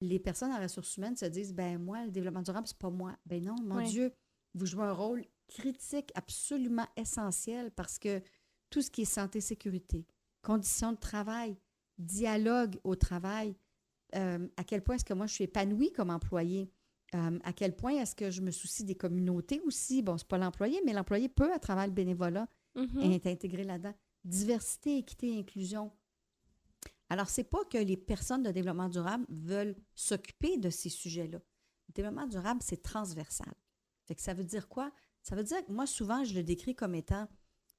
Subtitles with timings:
[0.00, 3.16] les personnes en ressources humaines se disent, ben moi, le développement durable, c'est pas moi.
[3.26, 3.88] Ben non, mon Oui.
[3.88, 4.12] Dieu,
[4.54, 8.22] vous jouez un rôle critique absolument essentiel parce que
[8.70, 10.06] tout ce qui est santé, sécurité,
[10.42, 11.56] conditions de travail,
[11.98, 13.54] dialogue au travail,
[14.14, 16.70] euh, à quel point est-ce que moi je suis épanouie comme employée,
[17.14, 20.02] euh, à quel point est-ce que je me soucie des communautés aussi?
[20.02, 22.48] Bon, c'est pas l'employé, mais l'employé peut, à travers le bénévolat,
[23.12, 23.94] être intégré là-dedans.
[24.24, 25.90] Diversité, équité, inclusion.
[27.10, 31.38] Alors, c'est pas que les personnes de développement durable veulent s'occuper de ces sujets-là.
[31.88, 33.52] Le développement durable, c'est transversal.
[34.06, 34.92] Fait que ça veut dire quoi?
[35.22, 37.28] Ça veut dire que moi, souvent, je le décris comme étant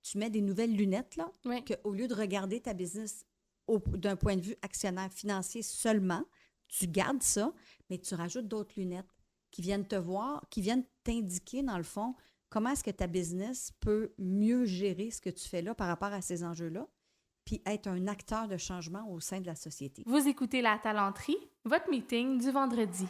[0.04, 1.64] tu mets des nouvelles lunettes, là, Oui.
[1.64, 3.26] qu'au lieu de regarder ta business
[3.68, 6.26] d'un point de vue actionnaire financier seulement,
[6.68, 7.54] tu gardes ça,
[7.90, 9.06] mais tu rajoutes d'autres lunettes
[9.52, 12.16] qui viennent te voir, qui viennent t'indiquer, dans le fond,
[12.50, 16.12] comment est-ce que ta business peut mieux gérer ce que tu fais là par rapport
[16.12, 16.88] à ces enjeux-là,
[17.46, 20.04] puis être un acteur de changement au sein de la société.
[20.06, 23.08] Vous écoutez La Talenterie, votre meeting du vendredi.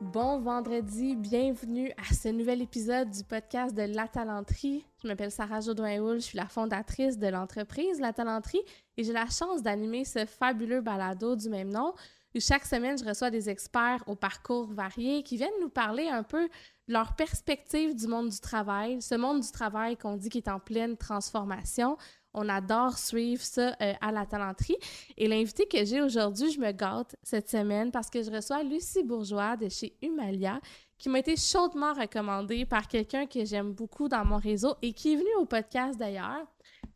[0.00, 4.86] Bon vendredi, bienvenue à ce nouvel épisode du podcast de La Talenterie.
[5.02, 8.62] Je m'appelle Sarah Jodoin-Houl, je suis la fondatrice de l'entreprise La Talenterie
[8.96, 11.92] et j'ai la chance d'animer ce fabuleux balado du même nom
[12.34, 16.22] où chaque semaine je reçois des experts au parcours varié qui viennent nous parler un
[16.22, 16.48] peu
[16.88, 20.58] leur perspective du monde du travail, ce monde du travail qu'on dit qui est en
[20.58, 21.96] pleine transformation.
[22.34, 24.76] On adore suivre ça euh, à la talenterie.
[25.16, 29.02] Et l'invité que j'ai aujourd'hui, je me gâte cette semaine parce que je reçois Lucie
[29.02, 30.60] Bourgeois de chez Humalia
[30.98, 35.12] qui m'a été chaudement recommandée par quelqu'un que j'aime beaucoup dans mon réseau et qui
[35.12, 36.46] est venu au podcast d'ailleurs,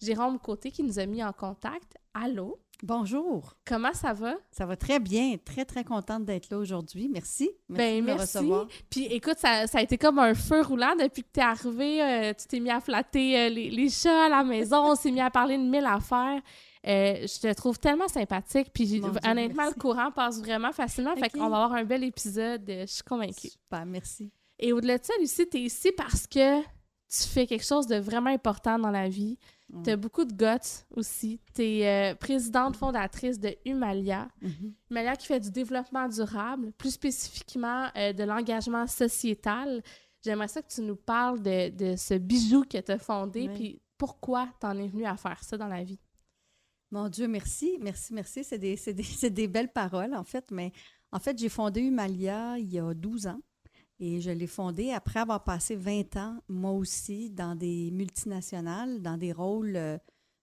[0.00, 1.96] Jérôme Côté, qui nous a mis en contact.
[2.12, 2.61] Allô?
[2.84, 4.34] Bonjour, Comment ça va?
[4.50, 7.08] ça va très bien, très très contente d'être là aujourd'hui.
[7.08, 7.48] Merci.
[7.69, 8.38] Merci Ben, de me merci.
[8.38, 8.66] recevoir.
[8.91, 12.03] Puis écoute, ça, ça a été comme un feu roulant depuis que tu es arrivé.
[12.03, 15.12] euh, tu t'es mis à flatter euh, les, les chats à la maison, on s'est
[15.12, 16.41] mis à parler de mille affaires.
[16.84, 18.72] Euh, je te trouve tellement sympathique.
[18.75, 19.75] Puis Dieu, honnêtement, merci.
[19.77, 21.14] le courant passe vraiment facilement.
[21.14, 21.33] Fait Ok.
[21.41, 22.69] qu'on va avoir un bel épisode.
[22.69, 23.48] euh, Je suis convaincue.
[23.50, 24.33] Super, merci.
[24.58, 26.60] Et au-delà de ça, Lucie, tu es ici parce que
[27.15, 29.39] tu fais quelque chose de vraiment important dans la vie.
[29.71, 29.83] Mm.
[29.83, 31.41] Tu as beaucoup de guts aussi.
[31.55, 34.28] Tu es présidente fondatrice de Humalia.
[34.41, 34.75] Mhm.
[34.91, 39.83] Humalia qui fait du développement durable, plus spécifiquement euh, de l'engagement sociétal.
[40.25, 43.55] J'aimerais ça que tu nous parles de, de ce bijou que tu as fondé, Oui.
[43.55, 45.99] puis pourquoi tu en es venu à faire ça dans la vie?
[46.91, 48.44] Mon Dieu, merci, merci, merci.
[48.44, 50.50] C'est des, des- c'est des belles paroles, en fait.
[50.50, 50.73] Mais
[51.11, 53.41] en fait, j'ai fondé Humalia il y a 12 ans.
[54.04, 59.16] Et je l'ai fondé après avoir passé 20 ans, moi aussi, dans des multinationales, dans
[59.16, 59.96] des rôles, euh,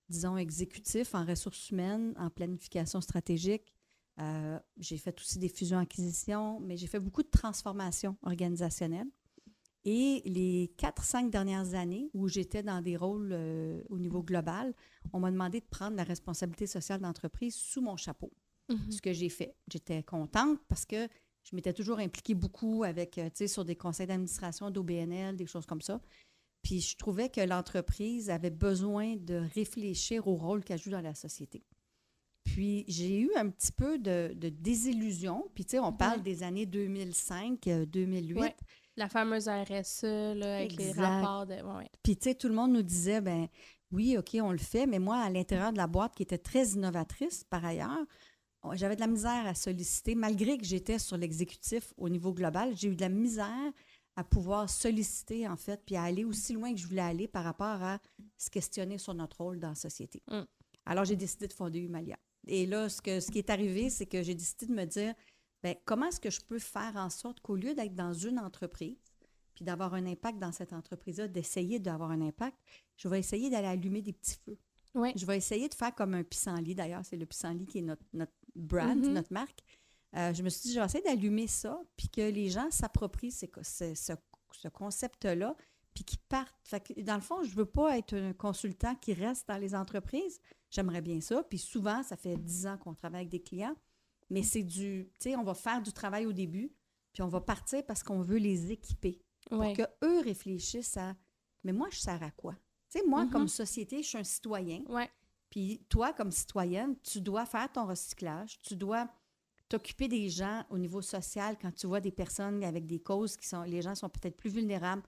[0.08, 3.74] disons, exécutifs en ressources humaines, en planification stratégique.
[4.22, 9.10] Euh, j'ai fait aussi des fusions-acquisitions, mais j'ai fait beaucoup de transformations organisationnelles.
[9.84, 14.74] Et les 4-5 dernières années où j'étais dans des rôles euh, au niveau global,
[15.12, 18.32] on m'a demandé de prendre la responsabilité sociale d'entreprise sous mon chapeau.
[18.90, 19.58] Ce que j'ai fait.
[19.68, 21.10] J'étais contente parce que
[21.44, 25.46] je m'étais toujours impliquée beaucoup avec, euh, tu sais, sur des conseils d'administration d'OBNL, des
[25.48, 26.02] choses comme ça.
[26.62, 31.16] Puis je trouvais que l'entreprise avait besoin de réfléchir au rôle qu'elle joue dans la
[31.16, 31.64] société.
[32.44, 35.50] Puis j'ai eu un petit peu de, de désillusion.
[35.54, 36.24] Puis tu sais, on parle Ouais.
[36.24, 38.40] des années 2005, euh, 2008.
[38.40, 38.56] Ouais.
[38.98, 40.04] La fameuse RSE,
[40.36, 41.54] là, avec les rapports de...
[41.54, 41.90] ouais.
[42.04, 43.48] Puis, tu sais, tout le monde nous disait, ben
[43.92, 46.68] oui, OK, on le fait, mais moi, à l'intérieur de la boîte, qui était très
[46.70, 48.06] innovatrice par ailleurs,
[48.74, 52.90] j'avais de la misère à solliciter, malgré que j'étais sur l'exécutif au niveau global, j'ai
[52.90, 53.74] eu de la misère
[54.16, 57.44] à pouvoir solliciter, en fait, puis à aller aussi loin que je voulais aller par
[57.44, 58.00] rapport à
[58.38, 60.22] se questionner sur notre rôle dans la société.
[60.30, 60.42] Mm.
[60.86, 62.18] Alors, j'ai décidé de fonder Humalia.
[62.48, 65.14] Et là, ce, que, ce qui est arrivé, c'est que j'ai décidé de me dire,
[65.64, 68.98] ben, comment est-ce que je peux faire en sorte qu'au lieu d'être dans une entreprise,
[69.56, 72.58] puis d'avoir un impact dans cette entreprise-là, d'essayer d'avoir un impact,
[72.98, 74.58] je vais essayer d'aller allumer des petits feux.
[74.96, 75.14] Ouais.
[75.16, 76.76] Je vais essayer de faire comme un pissenlit.
[76.76, 79.14] D'ailleurs, c'est le pissenlit qui est notre, notre brand, Mhm.
[79.14, 79.60] notre marque.
[80.16, 83.32] Euh, je me suis dit, je vais essayer d'allumer ça, puis que les gens s'approprient
[83.32, 84.16] ce, ce-
[84.52, 85.56] ce concept-là,
[85.94, 86.56] puis qu'ils partent.
[86.64, 89.58] Fait que, dans le fond, je ne veux pas être un consultant qui reste dans
[89.58, 90.40] les entreprises.
[90.72, 91.44] J'aimerais bien ça.
[91.44, 93.76] Puis souvent, ça fait 10 ans qu'on travaille avec des clients,
[94.30, 96.72] mais c'est du, tu sais, on va faire du travail au début,
[97.14, 99.20] puis on va partir parce qu'on veut les équiper
[99.52, 99.74] Ouais.
[99.76, 101.16] pour qu'eux réfléchissent à
[101.64, 102.54] Mais moi, je sers à quoi?
[102.90, 104.82] Tu sais, moi, comme société, je suis un citoyen.
[104.88, 105.10] Ouais.
[105.50, 108.60] Puis toi, comme citoyenne, tu dois faire ton recyclage.
[108.62, 109.08] Tu dois
[109.68, 113.48] t'occuper des gens au niveau social quand tu vois des personnes avec des causes qui
[113.48, 113.64] sont.
[113.64, 115.04] Les gens sont peut-être plus vulnérables.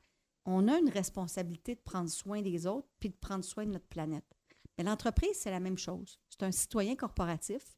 [0.45, 3.87] On a une responsabilité de prendre soin des autres puis de prendre soin de notre
[3.87, 4.25] planète.
[4.77, 6.19] Mais l'entreprise, c'est la même chose.
[6.29, 7.77] C'est un citoyen corporatif.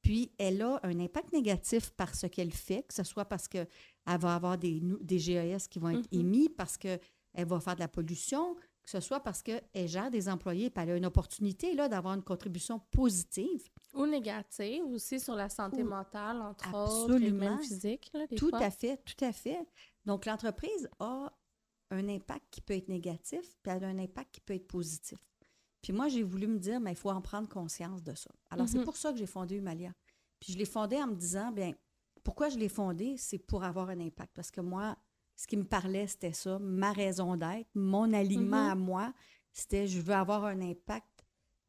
[0.00, 3.68] Puis, elle a un impact négatif par ce qu'elle fait, que ce soit parce qu'elle
[4.04, 6.20] va avoir des, des GES qui vont être Mhm.
[6.20, 6.98] émis, parce qu'elle
[7.36, 10.90] va faire de la pollution, que ce soit parce qu'elle gère des employés et elle
[10.90, 13.68] a une opportunité là, d'avoir une contribution positive.
[13.94, 17.14] Ou négative aussi sur la santé Ou- mentale, entre Absolument.
[17.14, 18.10] autres, et même physique.
[18.14, 18.58] Là, des Tout fois.
[18.62, 19.58] à fait, tout à fait.
[20.04, 21.32] Donc, l'entreprise a
[21.90, 25.18] un impact qui peut être négatif, puis elle a un impact qui peut être positif.
[25.82, 28.30] Puis moi, j'ai voulu me dire, mais il faut en prendre conscience de ça.
[28.50, 28.84] Alors, c'est Mhm.
[28.84, 29.92] pour ça que j'ai fondé Humalia.
[30.40, 31.72] Puis je l'ai fondé en me disant, bien,
[32.24, 33.16] pourquoi je l'ai fondé?
[33.18, 34.32] C'est pour avoir un impact.
[34.34, 34.96] Parce que moi,
[35.42, 38.70] ce qui me parlait, c'était ça, ma raison d'être, mon alignement Mhm.
[38.70, 39.14] à moi,
[39.52, 41.24] c'était je veux avoir un impact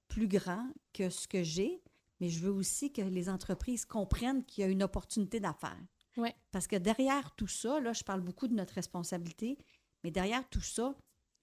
[0.08, 1.82] plus grand que ce que j'ai,
[2.20, 5.82] mais je veux aussi que les entreprises comprennent qu'il y a une opportunité d'affaires.
[6.18, 6.36] Ouais.
[6.52, 9.58] Parce que derrière tout ça, là, je parle beaucoup de notre responsabilité,
[10.04, 10.96] mais derrière tout ça,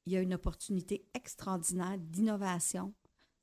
[0.07, 2.95] il y a une opportunité extraordinaire d'innovation,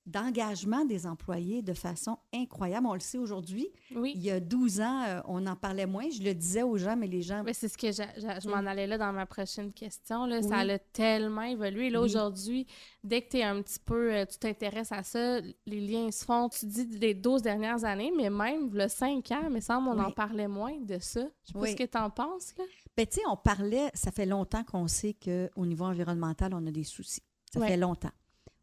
[0.08, 2.88] d'engagement des employés de façon incroyable.
[2.88, 3.68] On le sait aujourd'hui.
[3.94, 4.14] Oui.
[4.16, 6.10] Il y a 12 ans, euh, on en parlait moins.
[6.10, 7.44] Je le disais aux gens, mais les gens...
[7.44, 8.50] Mais c'est ce que je Mm.
[8.50, 10.26] m'en allais là dans ma prochaine question.
[10.26, 10.42] Là.
[10.42, 10.72] Ça Oui.
[10.72, 11.90] a tellement évolué.
[11.90, 12.06] Là, Oui.
[12.06, 12.66] aujourd'hui,
[13.04, 16.24] dès que tu es un petit peu, euh, tu t'intéresses à ça, les liens se
[16.24, 16.48] font.
[16.50, 20.08] Tu dis les 12 dernières années, mais même le 5 ans, mais semble on en
[20.08, 20.14] Oui.
[20.16, 21.22] parlait moins de ça.
[21.44, 21.72] Je sais pas Oui.
[21.72, 22.54] ce que tu en penses.
[22.58, 22.64] Là.
[22.96, 26.72] Ben, tu sais, on parlait, ça fait longtemps qu'on sait qu'au niveau environnemental, on a
[26.72, 27.22] des soucis.
[27.54, 28.12] Ça fait longtemps.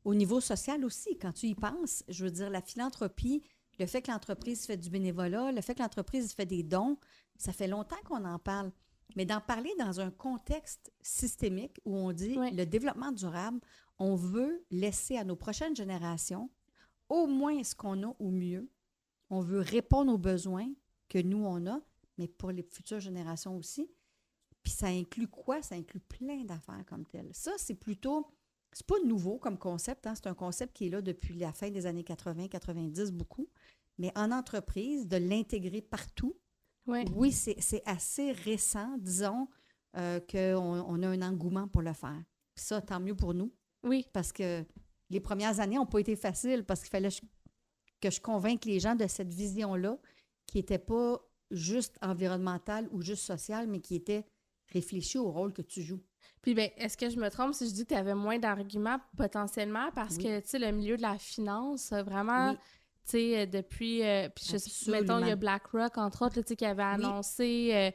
[0.05, 3.43] Au niveau social aussi, quand tu y penses, je veux dire, la philanthropie,
[3.79, 6.99] le fait que l'entreprise fait du bénévolat, le fait que l'entreprise fait des dons,
[7.37, 8.71] ça fait longtemps qu'on en parle.
[9.17, 13.61] Mais d'en parler dans un contexte systémique où on dit le développement durable,
[13.99, 16.51] on veut laisser à nos prochaines générations
[17.09, 18.69] au moins ce qu'on a au mieux.
[19.31, 20.69] On veut répondre aux besoins
[21.09, 21.81] que nous, on a,
[22.19, 23.91] mais pour les futures générations aussi.
[24.63, 25.63] Puis ça inclut quoi?
[25.63, 27.31] Ça inclut plein d'affaires comme telles.
[27.33, 28.27] Ça, c'est plutôt.
[28.75, 30.07] C'est pas nouveau comme concept.
[30.07, 30.15] hein.
[30.15, 33.49] C'est un concept qui est là depuis la fin des années 80-90, beaucoup.
[33.99, 36.37] Mais en entreprise, de l'intégrer partout,
[37.15, 39.49] oui, c'est assez récent, disons,
[39.97, 42.23] euh, qu'on on a un engouement pour le faire.
[42.55, 43.55] Puis ça, tant mieux pour nous,
[43.85, 44.05] Oui.
[44.13, 44.65] parce que
[45.09, 47.23] les premières années n'ont pas été faciles, parce qu'il fallait que je-
[48.01, 49.99] que je convainque les gens de cette vision-là,
[50.47, 54.27] qui n'était pas juste environnementale ou juste sociale, mais qui était
[54.73, 56.03] réfléchie au rôle que tu joues.
[56.43, 58.99] Puis, ben, est-ce que je me trompe si je dis que tu avais moins d'arguments
[59.17, 59.91] potentiellement?
[59.95, 60.25] Parce Oui.
[60.25, 62.57] que, tu sais, le milieu de la finance, a vraiment, Oui.
[62.57, 62.63] tu
[63.13, 65.37] sais, euh, depuis, euh, puis je sais, mettons, il y a.
[65.37, 66.95] BlackRock, entre autres, tu sais, qui avait Oui.
[67.07, 67.91] annoncé euh,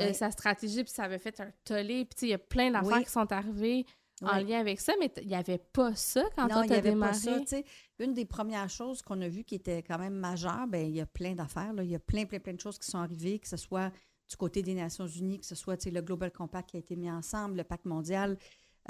[0.00, 2.38] euh, sa stratégie, puis ça avait fait un tollé, puis tu sais, il y a
[2.38, 3.86] plein d'affaires qui sont arrivées
[4.22, 6.70] en lien avec ça, mais il n'y avait pas ça quand Non, toi, il tu
[6.72, 7.12] n'y as avait démarré.
[7.12, 7.40] pas ça.
[7.40, 7.64] tu sais.
[7.98, 11.00] Une des premières choses qu'on a vues qui était quand même majeure, ben il y
[11.00, 11.72] a plein d'affaires.
[11.74, 11.82] là.
[11.82, 13.92] Il y a plein, plein, plein de choses qui sont arrivées, que ce soit
[14.28, 17.10] du côté des Nations Unies, que ce soit le Global Compact qui a été mis
[17.10, 18.38] ensemble, le pacte mondial,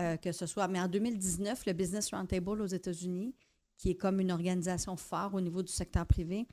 [0.01, 0.69] euh, que ce soit.
[0.69, 3.35] Mais en 2019, le Business Roundtable aux États-Unis,
[3.77, 6.47] qui est comme une organisation phare au niveau du secteur privé,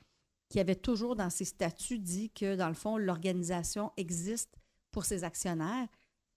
[0.48, 4.58] qui avait toujours dans ses statuts dit que, dans le fond, l'organisation existe
[4.90, 5.88] pour ses actionnaires,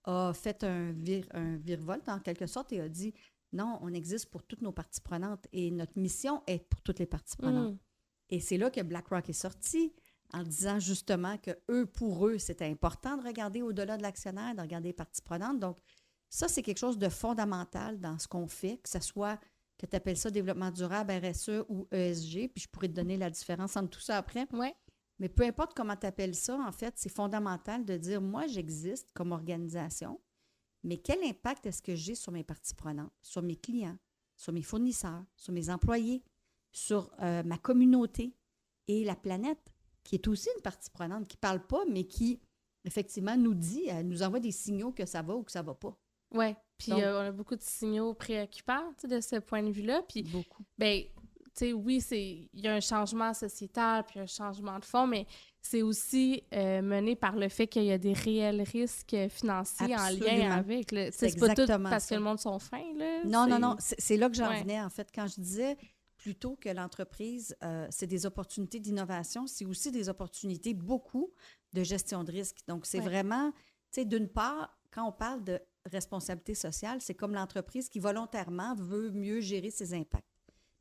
[0.04, 3.12] a fait un, vir, un virevolte en quelque sorte et a dit
[3.52, 7.06] non, on existe pour toutes nos parties prenantes et notre mission est pour toutes les
[7.06, 7.74] parties prenantes.
[7.74, 7.78] Mm.
[8.30, 9.92] Et c'est là que BlackRock est sorti
[10.32, 14.60] en disant justement que eux, pour eux, c'était important de regarder au-delà de l'actionnaire, de
[14.60, 15.58] regarder les parties prenantes.
[15.58, 15.78] Donc,
[16.28, 19.38] ça, c'est quelque chose de fondamental dans ce qu'on fait, que ce soit
[19.78, 23.30] que tu appelles ça développement durable, RSE ou ESG, puis je pourrais te donner la
[23.30, 24.46] différence entre tout ça après.
[24.52, 24.74] Ouais.
[25.18, 29.10] Mais peu importe comment tu appelles ça, en fait, c'est fondamental de dire moi, j'existe
[29.12, 30.20] comme organisation,
[30.82, 33.98] mais quel impact est-ce que j'ai sur mes parties prenantes, sur mes clients,
[34.36, 36.22] sur mes fournisseurs, sur mes employés,
[36.70, 38.36] sur euh, ma communauté
[38.88, 39.72] et la planète,
[40.06, 42.40] qui est aussi une partie prenante, qui ne parle pas, mais qui,
[42.84, 45.66] effectivement, nous dit, elle nous envoie des signaux que ça va ou que ça ne
[45.66, 45.96] va pas.
[46.34, 46.56] Ouais.
[46.78, 49.70] Puis Donc- euh, on a beaucoup de signaux préoccupants tu sais, de ce point de
[49.70, 50.02] vue-là.
[50.08, 50.64] Puis Beaucoup.
[50.78, 51.10] Ben, tu
[51.54, 55.26] sais, oui, c'est il y a un changement sociétal puis un changement de fond, mais
[55.62, 60.10] c'est aussi euh, mené par le fait qu'il y a des réels risques financiers en
[60.10, 62.10] lien avec C'est pas tout parce ça.
[62.10, 63.24] que le monde sont fins, là.
[63.24, 64.60] Non, non, non, c'est c'est là que j'en Ouais.
[64.62, 65.76] venais, en fait, quand je disais
[66.26, 71.32] plutôt que l'entreprise, euh, c'est des opportunités d'innovation, c'est aussi des opportunités, beaucoup,
[71.72, 72.58] de gestion de risque.
[72.66, 73.04] Donc, c'est Ouais.
[73.04, 73.58] vraiment, tu
[73.92, 79.12] sais, d'une part, quand on parle de responsabilité sociale, c'est comme l'entreprise qui volontairement veut
[79.12, 80.26] mieux gérer ses impacts.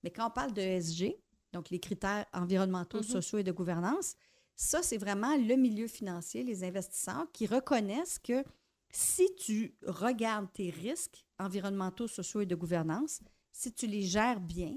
[0.01, 1.15] Mais quand on parle de ESG,
[1.53, 3.03] donc les critères environnementaux, Mhm.
[3.03, 4.15] sociaux et de gouvernance,
[4.55, 8.43] ça, c'est vraiment le milieu financier, les investisseurs qui reconnaissent que
[8.89, 13.19] si tu regardes tes risques environnementaux, sociaux et de gouvernance,
[13.51, 14.75] si tu les gères bien,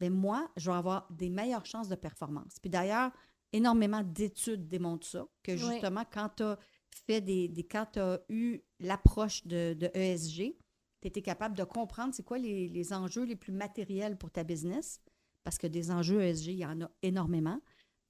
[0.00, 2.58] ben moi, je vais avoir des meilleures chances de performance.
[2.60, 3.10] Puis d'ailleurs,
[3.52, 5.58] énormément d'études démontrent ça, que Oui.
[5.58, 6.58] justement, quand tu as
[7.06, 10.56] fait des, des quand tu as eu l'approche de, de ESG,
[11.00, 14.44] tu étais capable de comprendre c'est quoi les, les enjeux les plus matériels pour ta
[14.44, 15.00] business,
[15.44, 17.60] parce que des enjeux ESG, il y en a énormément.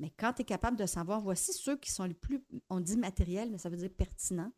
[0.00, 2.96] Mais quand tu es capable de savoir, voici ceux qui sont les plus, on dit
[2.96, 4.52] matériels, mais ça veut dire pertinents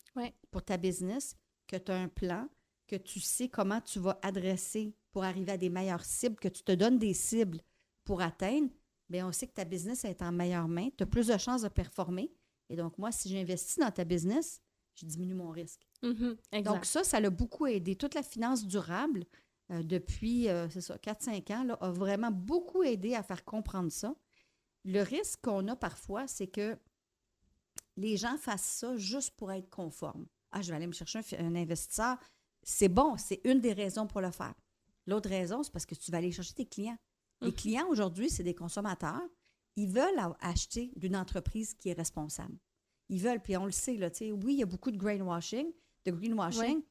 [0.51, 1.35] pour ta business,
[1.67, 2.49] que tu as un plan,
[2.87, 6.63] que tu sais comment tu vas adresser pour arriver à des meilleures cibles, que tu
[6.63, 7.61] te donnes des cibles
[8.05, 8.71] pour atteindre,
[9.09, 11.63] bien, on sait que ta business est en meilleure main, tu as plus de chances
[11.63, 12.33] de performer.
[12.69, 14.61] Et donc, moi, si j'investis dans ta business,
[14.95, 15.87] je diminue mon risque.
[16.03, 16.63] Mm-hmm.
[16.63, 17.97] Donc, ça, ça l'a beaucoup aidé.
[17.97, 19.25] Toute la finance durable,
[19.73, 23.91] euh, depuis, euh, c'est ça, 4-5 ans, là, a vraiment beaucoup aidé à faire comprendre
[23.91, 24.15] ça.
[24.85, 26.79] Le risque qu'on a parfois, c'est que
[27.97, 30.27] les gens fassent ça juste pour être conformes.
[30.53, 32.19] Ah, je vais aller me chercher un, un investisseur.
[32.63, 34.55] C'est bon, c'est une des raisons pour le faire.
[35.11, 36.97] L'autre raison, c'est parce que tu vas aller chercher tes clients.
[37.41, 37.55] Les Mhm.
[37.55, 39.21] clients aujourd'hui, c'est des consommateurs.
[39.77, 42.57] Ils veulent acheter d'une entreprise qui est responsable.
[43.09, 44.97] Ils veulent, puis on le sait, là, tu sais, oui, il y a beaucoup de
[44.97, 45.73] greenwashing,
[46.05, 46.85] de greenwashing, Ouais.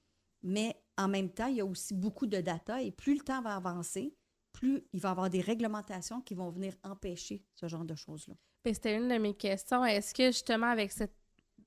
[0.44, 3.42] mais en même temps, il y a aussi beaucoup de data et plus le temps
[3.42, 4.14] va avancer,
[4.52, 8.34] plus il va y avoir des réglementations qui vont venir empêcher ce genre de choses-là.
[8.66, 9.86] Ben, C'était une de mes questions.
[9.86, 11.16] Est-ce que justement avec cette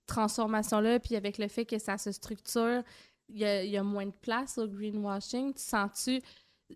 [0.06, 2.82] transformation-là, puis avec le fait que ça se structure,
[3.28, 6.20] il y a, il y a moins de place au greenwashing, tu sens-tu...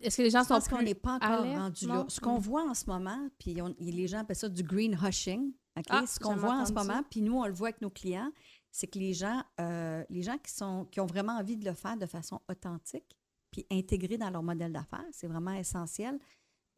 [0.02, 2.04] Est-ce que les gens Je sont qu'on n'est pas encore rendu là.
[2.08, 2.42] Ce qu'on Mm.
[2.42, 5.52] voit en ce moment, puis on- les gens appellent ça du green hushing?
[5.90, 8.30] Ah, ce qu'on voit en ce moment, puis nous, on le voit avec nos clients,
[8.70, 11.74] c'est que les gens, euh, les gens qui, sont, qui ont vraiment envie de le
[11.74, 13.16] faire de façon authentique,
[13.50, 16.18] puis intégré dans leur modèle d'affaires, c'est vraiment essentiel,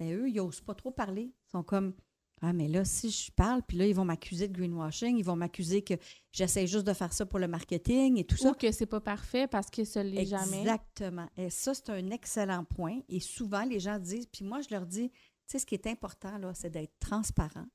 [0.00, 1.32] bien, eux, ils n'osent pas trop parler.
[1.46, 1.94] Ils sont comme,
[2.40, 5.37] ah, mais là, si je parle, puis là, ils vont m'accuser de greenwashing, ils vont
[5.37, 5.95] m'accuser que
[6.33, 8.50] j'essaie juste de faire ça pour le marketing et tout ça.
[8.50, 10.61] Ou que c'est pas parfait parce que ça l'est jamais.
[10.61, 11.28] Exactement.
[11.37, 13.00] Et ça, c'est un excellent point.
[13.09, 15.16] Et souvent, les gens disent, puis moi, je leur dis, tu
[15.47, 17.66] sais, ce qui est important, là, c'est d'être transparent.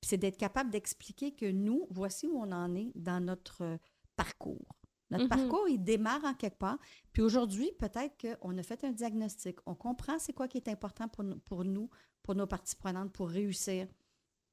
[0.00, 3.76] Puis c'est d'être capable d'expliquer que nous, voici où on en est dans notre euh,
[4.16, 4.74] parcours.
[5.10, 5.28] Notre Mhm.
[5.30, 6.78] parcours, il démarre en quelque part.
[7.12, 9.56] Puis aujourd'hui, peut-être qu'on a fait un diagnostic.
[9.66, 11.88] On comprend c'est quoi qui est important pour, nous- pour nous,
[12.22, 13.88] pour nos parties prenantes, pour réussir.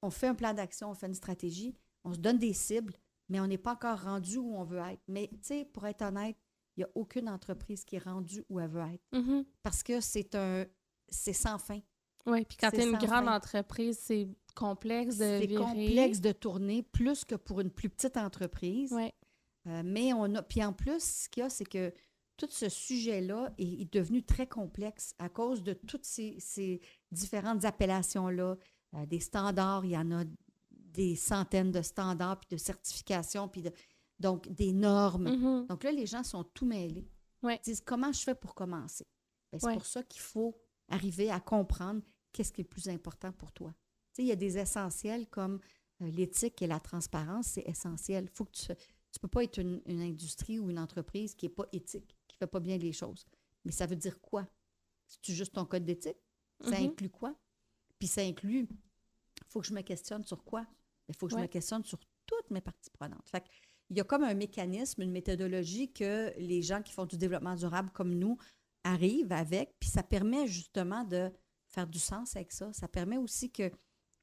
[0.06, 2.94] On fait un plan d'action, on fait une stratégie, on se donne des cibles,
[3.30, 5.02] mais on n'est pas encore rendu où on veut être.
[5.08, 6.38] Mais, tu sais, pour être honnête,
[6.78, 9.04] il n'y a aucune entreprise qui est rendue où elle veut être.
[9.14, 9.46] Mhm.
[9.64, 10.66] Parce que c'est un.
[11.10, 11.80] C'est sans fin.
[12.26, 13.36] Oui, puis quand C'est tu es une grande fin.
[13.36, 18.92] entreprise, c'est complexe de C'est complexe de tourner plus que pour une plus petite entreprise.
[18.92, 19.14] Ouais.
[19.68, 20.42] Euh, mais on a.
[20.44, 21.94] Puis en plus, ce qu'il y a, c'est que
[22.38, 26.82] tout ce sujet-là est, est devenu très complexe à cause de toutes ces, ces
[27.12, 28.58] différentes appellations-là,
[28.96, 29.86] euh, des standards.
[29.86, 30.24] Il y en a
[30.72, 33.72] des centaines de standards, puis de certifications, puis de,
[34.20, 35.30] donc des normes.
[35.30, 35.68] Mhm.
[35.68, 37.08] Donc là, les gens sont tout mêlés.
[37.44, 37.60] Ouais.
[37.62, 39.06] Ils disent comment je fais pour commencer?
[39.52, 39.74] Ben, c'est Ouais.
[39.74, 43.72] pour ça qu'il faut arriver à comprendre qu'est-ce qui est le plus important pour toi.
[44.14, 45.60] Tu sais, il y a des essentiels comme
[46.02, 48.30] euh, l'éthique et la transparence, c'est essentiel.
[48.34, 48.74] Faut que tu
[49.12, 52.36] tu peux pas être une, une industrie ou une entreprise qui n'est pas éthique, qui
[52.36, 53.26] fait pas bien les choses.
[53.64, 54.46] Mais ça veut dire quoi?
[55.08, 56.18] C'est juste ton code d'éthique?
[56.60, 56.88] Ça Mhm.
[56.88, 57.34] inclut quoi?
[57.98, 58.68] Puis ça inclut,
[59.56, 60.68] faut que je me questionne sur quoi?
[61.08, 63.30] Il faut que je me questionne sur toutes mes parties prenantes.
[63.30, 63.44] Fait
[63.90, 67.56] il y a comme un mécanisme, une méthodologie que les gens qui font du développement
[67.56, 68.38] durable comme nous
[68.84, 71.32] arrivent avec, puis ça permet justement de
[71.70, 72.74] faire du sens avec ça.
[72.74, 73.72] Ça permet aussi que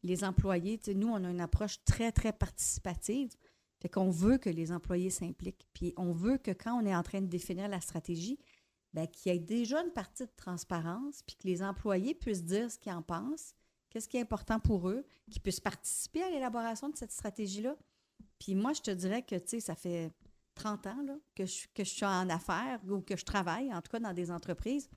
[0.02, 3.30] les employés, nous, on a une approche très, très participative.
[3.80, 5.66] Fait qu'on veut que les employés s'impliquent.
[5.72, 8.38] Puis on veut que quand on est en train de définir la stratégie,
[8.92, 12.70] ben, qu'il y ait déjà une partie de transparence, puis que les employés puissent dire
[12.70, 13.54] ce qu'ils en pensent,
[13.92, 17.76] qu'est-ce qui est important pour eux, qu'ils puissent participer à l'élaboration de cette stratégie-là.
[18.38, 20.10] Puis moi, je te dirais que, tu sais, ça fait
[20.54, 23.82] 30 ans là, que, je, que je suis en affaires ou que je travaille, en
[23.82, 24.88] tout cas dans des entreprises.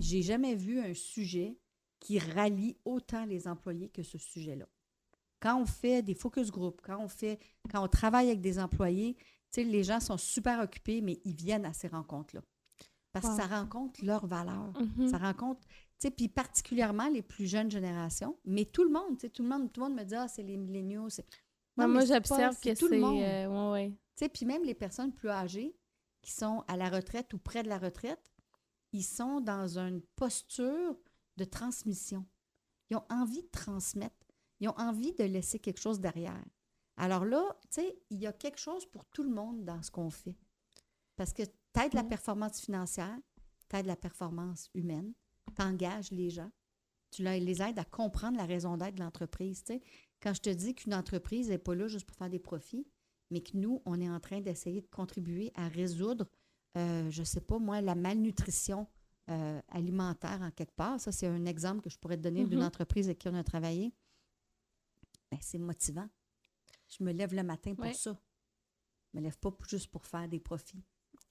[0.00, 1.56] J'ai jamais vu un sujet
[2.00, 4.66] qui rallie autant les employés que ce sujet-là.
[5.40, 7.38] Quand on fait des focus group, quand on fait,
[7.70, 11.34] quand on travaille avec des employés, tu sais, les gens sont super occupés, mais ils
[11.36, 12.42] viennent à ces rencontres-là.
[13.12, 13.36] Parce Wow.
[13.36, 14.72] que ça rencontre leurs valeurs.
[14.98, 15.08] Mhm.
[15.08, 15.60] Ça rencontre,
[16.16, 19.72] puis particulièrement les plus jeunes générations, mais tout le monde, tu sais, tout le monde,
[19.72, 21.26] tout le monde me dit, ah, c'est les milléniaux, c'est...
[21.76, 23.00] Non, moi, c'est j'observe c'est que tout le c'est...
[23.00, 23.22] monde.
[23.22, 24.28] euh, ouais, ouais.
[24.28, 25.74] Puis même les personnes plus âgées
[26.22, 28.32] qui sont à la retraite ou près de la retraite,
[28.92, 30.96] ils sont dans une posture
[31.36, 32.24] de transmission.
[32.90, 34.14] Ils ont envie de transmettre.
[34.60, 36.44] Ils ont envie de laisser quelque chose derrière.
[36.96, 39.90] Alors là, tu sais, il y a quelque chose pour tout le monde dans ce
[39.90, 40.36] qu'on fait.
[41.16, 42.08] Parce que tu aides la Mhm.
[42.08, 43.18] performance financière,
[43.68, 45.12] tu aides la performance humaine,
[45.54, 46.50] tu engages les gens,
[47.10, 49.62] tu les aides à comprendre la raison d'être de l'entreprise.
[49.64, 49.82] tu sais.
[50.20, 52.86] Quand je te dis qu'une entreprise n'est pas là juste pour faire des profits,
[53.30, 56.26] mais que nous, on est en train d'essayer de contribuer à résoudre,
[56.76, 58.86] euh, je ne sais pas moi, la malnutrition
[59.30, 61.00] euh, alimentaire en quelque part.
[61.00, 62.66] Ça, c'est un exemple que je pourrais te donner d'une Mhm.
[62.66, 63.94] entreprise avec qui on a travaillé.
[65.30, 66.08] Ben, c'est motivant.
[66.88, 67.94] Je me lève le matin pour Ouais.
[67.94, 68.18] ça.
[69.12, 70.82] Je me lève pas juste pour faire des profits.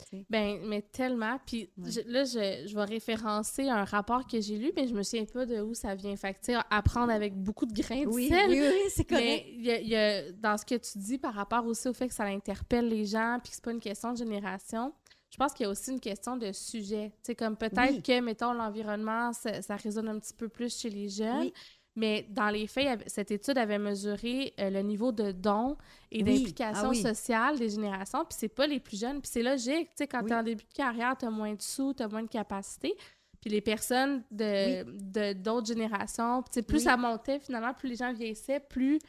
[0.10, 0.26] Tu.
[0.30, 1.38] Ben, mais tellement.
[1.46, 1.92] Puis Ouais.
[1.92, 5.26] je- là, je, je vais référencer un rapport que j'ai lu, mais je me souviens
[5.26, 6.16] pas de où ça vient.
[6.16, 8.50] Fait que, tu apprendre avec beaucoup de grains de Oui, sel.
[8.50, 9.46] oui, oui, c'est correct.
[9.48, 11.94] Mais y a- il y a- dans ce que tu dis par rapport aussi au
[11.94, 14.94] fait que ça interpelle les gens puis que c'est pas une question de génération,
[15.32, 17.12] je pense qu'il y a aussi une question de sujet.
[17.24, 21.50] C'est comme peut-être que, mettons, l'environnement, ça, résonne un petit peu plus chez les jeunes.
[21.96, 25.78] Mais dans les faits, cette étude avait mesuré euh, le niveau de dons
[26.12, 28.26] et d'implication ah sociale des générations.
[28.26, 29.22] Puis c'est pas les plus jeunes.
[29.22, 29.90] Puis c'est logique.
[29.90, 32.02] Tu sais, quand tu es en début de carrière, tu as moins de sous, tu
[32.02, 32.96] as moins de capacité.
[33.42, 39.00] Puis les personnes de d'autres générations, plus ça montait finalement, plus les gens vieillissaient, plus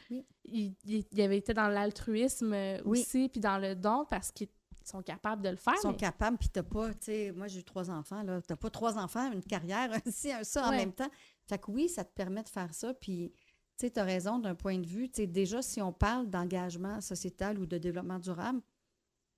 [0.43, 4.49] ils, ils, avaient été dans l'altruisme euh, aussi, puis dans le don, parce qu'ils
[4.87, 5.73] sont capables de le faire.
[5.77, 8.55] Ils sont capables, puis t'as pas, tu sais, moi j'ai eu trois enfants, là, t'as
[8.55, 11.09] pas trois enfants, une carrière, aussi, un ça en même temps.
[11.47, 13.31] Fait que oui, ça te permet de faire ça, puis
[13.77, 15.09] tu sais, tu as raison d'un point de vue.
[15.09, 18.61] Tu sais, déjà, si on parle d'engagement sociétal ou de développement durable,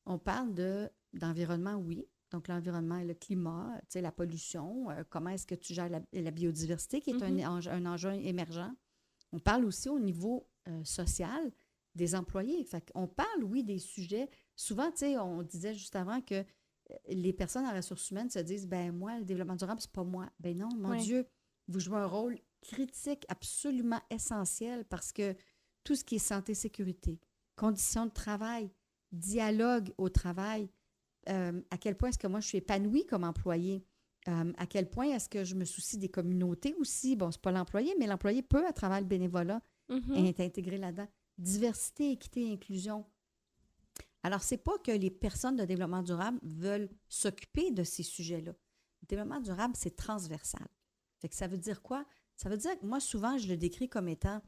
[0.05, 5.03] on parle de d'environnement, oui, donc, l'environnement et le climat, tu sais, la pollution, euh,
[5.09, 7.69] comment est-ce que tu gères la, biodiversité, qui est un, mm-hmm.
[7.69, 8.71] un, enjeu émergent.
[9.31, 11.51] On parle aussi au niveau euh, social
[11.95, 12.63] des employés.
[12.65, 14.29] Fait on parle, oui, des sujets.
[14.57, 18.39] Souvent, tu sais, on disait juste avant que euh, les personnes en ressources humaines se
[18.39, 20.27] disent, ben moi, le développement durable, c'est pas moi.
[20.39, 21.27] Ben non, mon Dieu,
[21.67, 25.35] vous jouez un rôle critique absolument essentiel parce que
[25.83, 27.19] tout ce qui est santé, sécurité,
[27.55, 28.71] conditions de travail,
[29.11, 30.69] dialogue au travail,
[31.29, 33.85] euh, à quel point est-ce que moi je suis épanouie comme employée?
[34.27, 37.15] Euh, à quel point est-ce que je me soucie des communautés aussi?
[37.15, 40.27] Bon, c'est pas l'employé, mais l'employé peut, à travers le bénévolat, mm-hmm.
[40.27, 41.07] être intégré là-dedans.
[41.37, 43.05] Diversité, équité, inclusion.
[44.27, 48.51] Alors, c'est pas que les personnes de développement durable veulent s'occuper de ces sujets-là.
[48.51, 50.67] Le développement durable, c'est transversal.
[51.21, 52.05] Fait que ça veut dire quoi?
[52.35, 54.41] Ça veut dire que moi, souvent, je le décris comme étant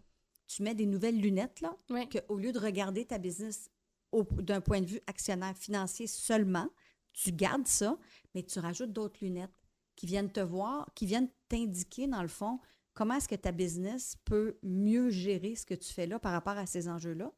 [0.48, 3.70] tu mets des nouvelles lunettes, là, qu'au lieu de regarder ta business
[4.12, 6.68] d'un point de vue actionnaire financier seulement,
[7.14, 7.98] tu gardes ça,
[8.36, 12.60] mais tu rajoutes d'autres lunettes qui viennent te voir, qui viennent t'indiquer, dans le fond,
[12.94, 16.58] comment est-ce que ta business peut mieux gérer ce que tu fais là par rapport
[16.58, 17.32] à ces enjeux-là,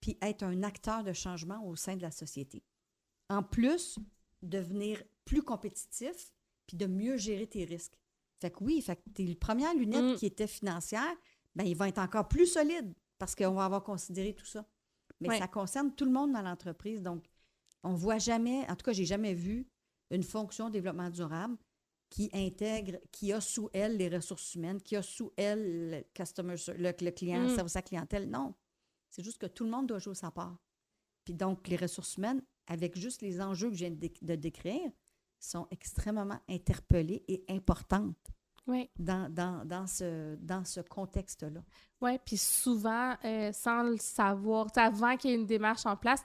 [0.00, 2.62] puis être un acteur de changement au sein de la société.
[3.28, 3.98] En plus,
[4.42, 6.32] devenir plus compétitif,
[6.66, 7.98] puis de mieux gérer tes risques.
[8.40, 10.16] Fait que oui, fait que tes premières lunettes mm.
[10.16, 11.16] qui étaient financières,
[11.54, 14.66] ben, ils vont être encore plus solides parce qu'on va avoir considéré tout ça
[15.20, 17.02] mais ça concerne tout le monde dans l'entreprise.
[17.02, 17.24] Donc,
[17.82, 19.66] on ne voit jamais, en tout cas, j'ai jamais vu
[20.10, 21.56] une fonction développement durable
[22.08, 26.56] qui intègre, qui a sous elle les ressources humaines, qui a sous elle le, customer,
[26.76, 27.54] le, client, le mm.
[27.54, 28.28] service à clientèle.
[28.28, 28.54] Non.
[29.10, 30.56] C'est juste que tout le monde doit jouer sa part.
[31.24, 34.90] Puis donc, les ressources humaines, avec juste les enjeux que je viens de décrire,
[35.38, 38.32] sont extrêmement interpellées et importantes
[38.98, 41.60] dans, dans, dans, ce, dans ce contexte-là.
[42.00, 46.24] Oui, puis souvent, euh, sans le savoir, avant qu'il y ait une démarche en place,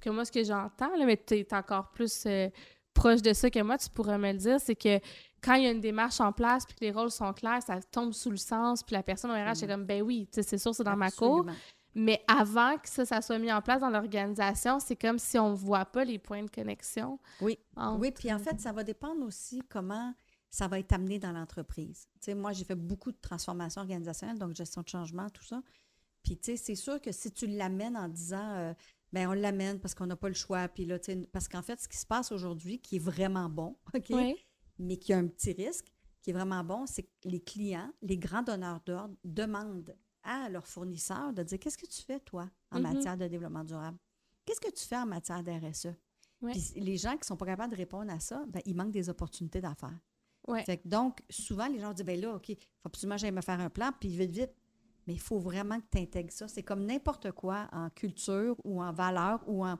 [0.00, 2.48] que moi, ce que j'entends, mais tu es encore plus euh,
[2.94, 5.00] proche de ça que moi, tu pourrais me le dire, c'est que
[5.42, 7.80] quand il y a une démarche en place, puis que les rôles sont clairs, ça
[7.82, 10.74] tombe sous le sens, puis la personne au RH est comme, ben oui, c'est sûr,
[10.74, 11.46] c'est dans ma cour.
[11.94, 15.50] Mais avant que ça, ça soit mis en place dans l'organisation, c'est comme si on
[15.50, 17.18] ne voit pas les points de connexion.
[17.40, 17.58] Oui.
[17.98, 20.14] Oui, puis en fait, ça va dépendre aussi comment
[20.50, 22.08] ça va être amené dans l'entreprise.
[22.14, 25.62] Tu sais, moi, j'ai fait beaucoup de transformations organisationnelles, donc gestion de changement, tout ça.
[26.22, 28.74] Puis, tu sais, c'est sûr que si tu l'amènes en disant, euh,
[29.12, 31.62] ben on l'amène parce qu'on n'a pas le choix, puis là, tu sais, parce qu'en
[31.62, 34.12] fait, ce qui se passe aujourd'hui, qui est vraiment bon, OK,
[34.78, 35.86] mais qui a un petit risque,
[36.20, 40.66] qui est vraiment bon, c'est que les clients, les grands donneurs d'ordre demandent à leurs
[40.66, 42.82] fournisseurs de dire, qu'est-ce que tu fais, toi, en mm-hmm.
[42.82, 43.98] matière de développement durable?
[44.44, 45.88] Qu'est-ce que tu fais en matière d'RSE?
[46.42, 48.90] Puis les gens qui ne sont pas capables de répondre à ça, ben, ils manquent
[48.90, 49.98] des opportunités d'affaires
[50.84, 53.60] donc, souvent, les gens disent, ben là, OK, il faut absolument que j'aille me faire
[53.60, 54.52] un plan, puis vite, vite.
[55.06, 56.46] Mais il faut vraiment que tu intègres ça.
[56.48, 59.76] C'est comme n'importe quoi en culture ou en valeur ou en,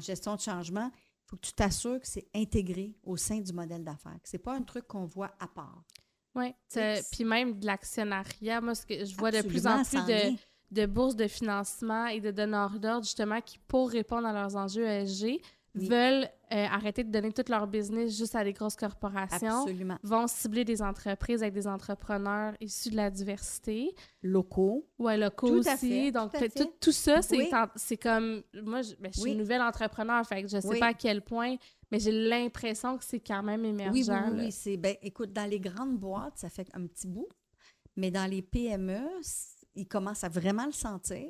[0.00, 0.90] gestion de changement.
[0.94, 4.18] Il faut que tu t'assures que c'est intégré au sein du modèle d'affaires.
[4.24, 5.84] Ce n'est pas un truc qu'on voit à part.
[6.34, 6.54] Oui.
[7.12, 10.36] Puis même de l'actionnariat, moi, ce que je vois de plus en plus de,
[10.70, 14.86] de, bourses de financement et de donneurs d'ordre, justement, qui, pour répondre à leurs enjeux
[14.86, 15.40] ESG,
[15.74, 19.98] veulent euh, arrêter de donner tout leur business juste à des grosses corporations, Absolument.
[20.02, 23.94] vont cibler des entreprises avec des entrepreneurs issus de la diversité.
[24.22, 24.86] Locaux.
[24.98, 26.10] Oui, locaux aussi.
[26.10, 26.32] Donc,
[26.80, 28.42] tout, ça, c'est comme...
[28.62, 31.56] Moi, je, ben, suis une nouvelle entrepreneur, fait je ne sais pas à quel point,
[31.90, 33.92] mais j'ai l'impression que c'est quand même émergent.
[33.92, 34.76] Oui, oui, oui.
[34.76, 37.28] Ben, écoute, dans les grandes boîtes, ça fait un petit bout,
[37.96, 39.00] mais dans les PME,
[39.74, 41.26] ils commencent à vraiment le sentir.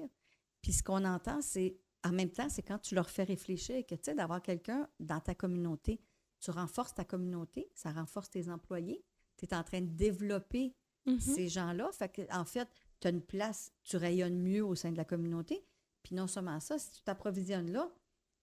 [0.62, 3.94] Puis ce qu'on entend, c'est en même temps, c'est quand tu leur fais réfléchir que,
[3.94, 6.00] tu sais, d'avoir quelqu'un dans ta communauté,
[6.40, 9.04] tu renforces ta communauté, ça renforce tes employés,
[9.36, 10.74] tu es en train de développer
[11.06, 11.20] mm-hmm.
[11.20, 11.90] ces gens-là.
[11.92, 12.68] Fait que, en fait,
[13.00, 15.64] tu as une place, tu rayonnes mieux au sein de la communauté.
[16.02, 17.90] Puis non seulement ça, si tu t'approvisionnes là,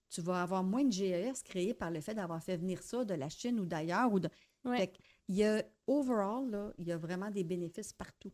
[0.08, 3.14] tu vas avoir moins de GES créés par le fait d'avoir fait venir ça de
[3.14, 4.12] la Chine ou d'ailleurs.
[4.12, 4.28] Ou de...
[4.64, 8.32] il y a, overall, là, il y a vraiment des bénéfices partout.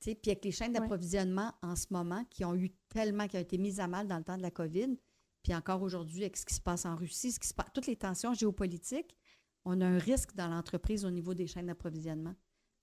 [0.00, 3.56] Puis avec les chaînes d'approvisionnement en ce moment qui ont eu tellement, qui ont été
[3.56, 4.96] mises à mal dans le temps de la COVID,
[5.42, 7.86] Puis encore aujourd'hui, avec ce qui se passe en Russie, ce qui se passe, toutes
[7.86, 9.16] les tensions géopolitiques,
[9.64, 12.34] on a un risque dans l'entreprise au niveau des chaînes d'approvisionnement.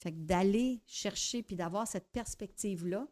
[0.02, 3.08] Fait que d'aller chercher puis d'avoir cette perspective-là,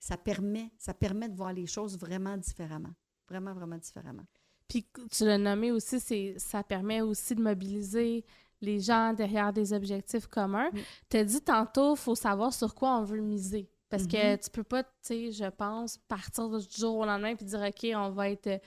[0.00, 2.92] ça permet, ça permet de voir les choses vraiment différemment.
[3.28, 4.24] Vraiment, vraiment différemment.
[4.68, 8.24] Puis tu l'as nommé aussi, c'est ça permet aussi de mobiliser
[8.60, 10.70] les gens derrière des objectifs communs.
[11.10, 13.68] Tu as dit tantôt, il faut savoir sur quoi on veut miser.
[13.90, 14.38] Parce que Mhm.
[14.38, 17.86] tu peux pas, tu sais, je pense, partir du jour au lendemain puis dire, OK,
[17.94, 18.60] on va être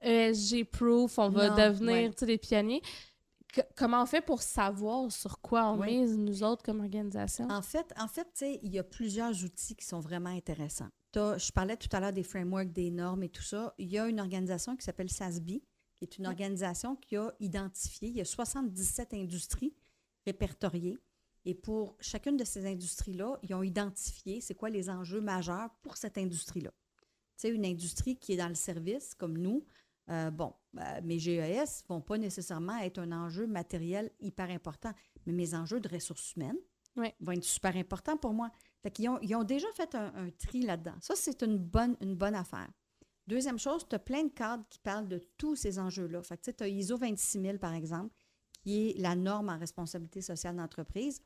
[0.00, 2.26] ESG-proof, on va devenir, ouais.
[2.26, 2.82] des pionniers.
[3.52, 5.98] Que- comment on fait pour savoir sur quoi on Oui.
[5.98, 7.46] mise, nous autres, comme organisation?
[7.50, 10.88] En fait, en fait, tu sais, il y a plusieurs outils qui sont vraiment intéressants.
[11.14, 13.74] Je parlais tout à l'heure des frameworks, des normes et tout ça.
[13.78, 15.62] Il y a une organisation qui s'appelle SASB, qui
[16.02, 19.74] est une organisation qui a identifié, il y a 77 industries
[20.26, 20.98] répertoriées.
[21.44, 25.96] Et pour chacune de ces industries-là, ils ont identifié c'est quoi les enjeux majeurs pour
[25.96, 26.70] cette industrie-là.
[26.70, 29.66] Tu sais, une industrie qui est dans le service, comme nous,
[30.08, 34.92] euh, bon, euh, mes GES ne vont pas nécessairement être un enjeu matériel hyper important,
[35.26, 36.58] mais mes enjeux de ressources humaines
[37.20, 38.50] vont être super importants pour moi.
[38.82, 40.96] Fait qu'ils ont, ils ont déjà fait un, tri là-dedans.
[41.00, 42.68] Ça, c'est une bonne, une bonne affaire.
[43.28, 46.22] Deuxième chose, tu as plein de cadres qui parlent de tous ces enjeux-là.
[46.22, 48.14] Fait que tu as ISO 26000, par exemple,
[48.52, 51.22] qui est la norme en responsabilité sociale d'entreprise,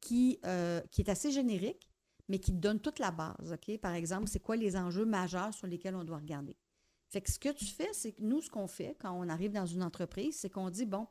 [0.00, 1.88] qui, euh, qui est assez générique,
[2.28, 3.52] mais qui te donne toute la base.
[3.52, 3.78] OK?
[3.78, 6.56] Par exemple, c'est quoi les enjeux majeurs sur lesquels on doit regarder?
[7.08, 9.52] Fait que ce que tu fais, c'est que nous, ce qu'on fait quand on arrive
[9.52, 11.06] dans une entreprise, c'est qu'on dit, bon,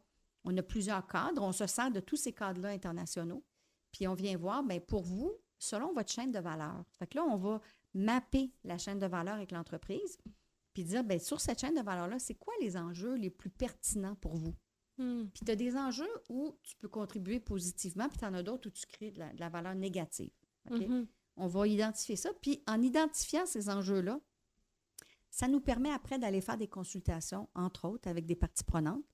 [0.46, 3.44] on a plusieurs cadres, on se sert de tous ces cadres-là internationaux,
[3.92, 6.84] puis on vient voir, bien, pour vous, selon votre chaîne de valeur.
[6.98, 7.62] Fait que là, on va
[7.94, 10.18] mapper la chaîne de valeur avec l'entreprise,
[10.74, 14.16] puis dire, bien, sur cette chaîne de valeur-là, c'est quoi les enjeux les plus pertinents
[14.16, 14.56] pour vous?
[14.98, 15.28] Hmm.
[15.34, 18.70] Puis tu as des enjeux où tu peux contribuer positivement, puis tu en as d'autres
[18.70, 20.32] où tu crées de la, de la valeur négative.
[20.70, 21.08] Mhm.
[21.38, 22.30] On va identifier ça.
[22.42, 24.20] Puis en identifiant ces enjeux-là,
[25.30, 29.06] ça nous permet après d'aller faire des consultations, entre autres, avec des parties prenantes,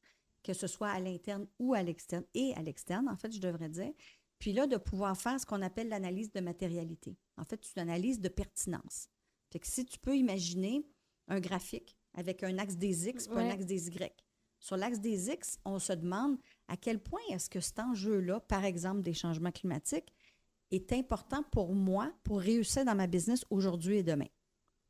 [0.44, 3.70] que ce soit à l'interne ou à l'externe, et à l'externe, en fait, je devrais
[3.70, 3.94] dire.
[4.40, 7.18] Puis là, de pouvoir faire ce qu'on appelle l'analyse de matérialité.
[7.38, 9.10] En fait, c'est une analyse de pertinence.
[9.52, 10.86] Fait que si tu peux imaginer
[11.28, 13.44] un graphique avec un axe des X et Ouais.
[13.44, 14.14] un axe des Y.
[14.60, 18.66] Sur l'axe des X, on se demande à quel point est-ce que cet enjeu-là, par
[18.66, 20.14] exemple des changements climatiques,
[20.72, 24.28] est important pour moi pour réussir dans ma business aujourd'hui et demain.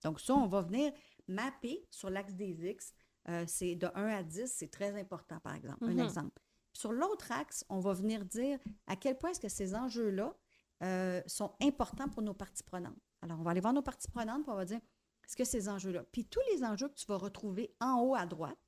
[0.03, 0.91] Donc ça, on va venir
[1.27, 2.93] mapper sur l'axe des X.
[3.29, 5.83] Euh, c'est de 1 à 10, c'est très important, par exemple.
[5.85, 5.99] Mhm.
[5.99, 6.41] Un exemple.
[6.77, 10.37] Sur l'autre axe, on va venir dire à quel point est-ce que ces enjeux-là
[10.83, 12.93] euh, sont importants pour nos parties prenantes.
[13.23, 14.79] Alors, on va aller voir nos parties prenantes, puis on va dire,
[15.25, 18.27] est-ce que ces enjeux-là, puis tous les enjeux que tu vas retrouver en haut à
[18.27, 18.59] droite,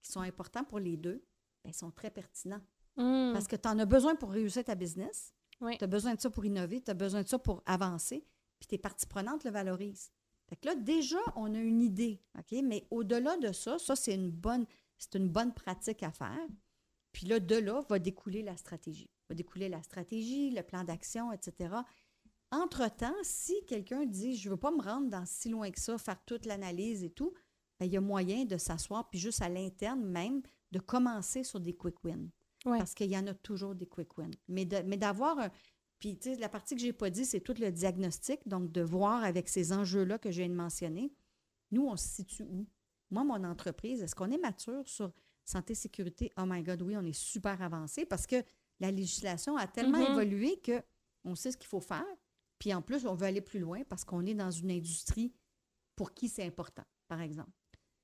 [0.00, 1.22] qui sont importants pour les deux,
[1.62, 2.62] ben, ils sont très pertinents.
[2.96, 3.34] Hmm.
[3.34, 5.34] Parce que tu en as besoin pour réussir ta business.
[5.60, 5.76] Oui.
[5.76, 8.26] Tu as besoin de ça pour innover, tu as besoin de ça pour avancer,
[8.58, 10.10] puis tes parties prenantes le valorisent.
[10.48, 12.58] Fait que là, déjà, on a une idée, OK?
[12.64, 14.64] Mais au-delà de ça, ça, c'est une bonne,
[14.96, 16.48] c'est une bonne pratique à faire.
[17.12, 19.10] Puis là, de là, va découler la stratégie.
[19.28, 21.74] Va découler la stratégie, le plan d'action, etc.
[22.52, 25.98] Entre-temps, si quelqu'un dit je ne veux pas me rendre dans si loin que ça,
[25.98, 27.32] faire toute l'analyse et tout,
[27.78, 30.42] ben, il y a moyen de s'asseoir, puis juste à l'interne même,
[30.72, 32.28] de commencer sur des quick wins.
[32.66, 32.78] Ouais.
[32.78, 34.30] Parce qu'il y en a toujours des quick wins.
[34.48, 35.50] Mais de- mais d'avoir un.
[35.98, 38.40] Puis, tu sais, la partie que je n'ai pas dit, c'est tout le diagnostic.
[38.48, 41.12] Donc, de voir avec ces enjeux-là que je viens de mentionner,
[41.70, 42.66] nous, on se situe où?
[43.10, 45.12] Moi, mon entreprise, est-ce qu'on est mature sur
[45.50, 46.30] santé, sécurité?
[46.36, 48.42] Oh my God, oui, on est super avancé parce que
[48.78, 50.12] la législation a tellement Mhm.
[50.12, 50.82] évolué que
[51.24, 52.06] on sait ce qu'il faut faire.
[52.58, 55.32] Puis en plus, on veut aller plus loin parce qu'on est dans une industrie
[55.96, 57.50] pour qui c'est important, par exemple.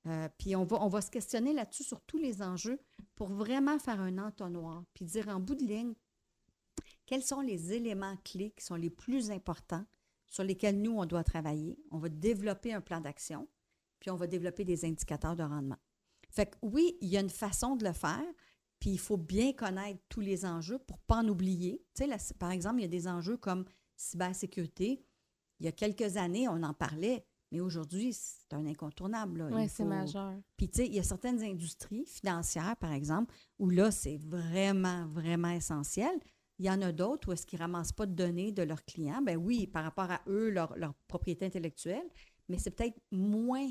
[0.07, 2.79] Euh, puis on va, on va se questionner là-dessus sur tous les enjeux
[3.15, 5.93] pour vraiment faire un entonnoir, puis dire en bout de ligne,
[7.05, 9.85] quels sont les éléments clés qui sont les plus importants
[10.27, 11.79] sur lesquels nous, on doit travailler?
[11.91, 13.47] On va développer un plan d'action,
[13.99, 15.77] puis on va développer des indicateurs de rendement.
[16.29, 18.23] Fait que oui, il y a une façon de le faire,
[18.79, 21.83] puis il faut bien connaître tous les enjeux pour ne pas en oublier.
[21.95, 25.03] Tu sais, là, par exemple, il y a des enjeux comme cybersécurité.
[25.59, 29.49] Il y a quelques années, on en parlait, mais aujourd'hui, c'est un incontournable.
[29.51, 30.33] Oui, c'est faut- majeur.
[30.57, 35.07] puis, tu sais, il y a certaines industries financières, par exemple, où là, c'est vraiment,
[35.07, 36.11] vraiment essentiel.
[36.59, 38.83] Il y en a d'autres où est-ce qu'ils ne ramassent pas de données de leurs
[38.83, 39.21] clients.
[39.21, 42.07] Ben oui, par rapport à eux, leur, leur propriété intellectuelle,
[42.49, 43.69] mais c'est peut-être moins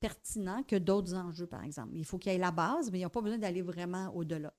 [0.00, 1.92] pertinent que d'autres enjeux, par exemple.
[1.94, 4.52] Il faut qu'il y ait la base, mais ils n'ont pas besoin d'aller vraiment au-delà.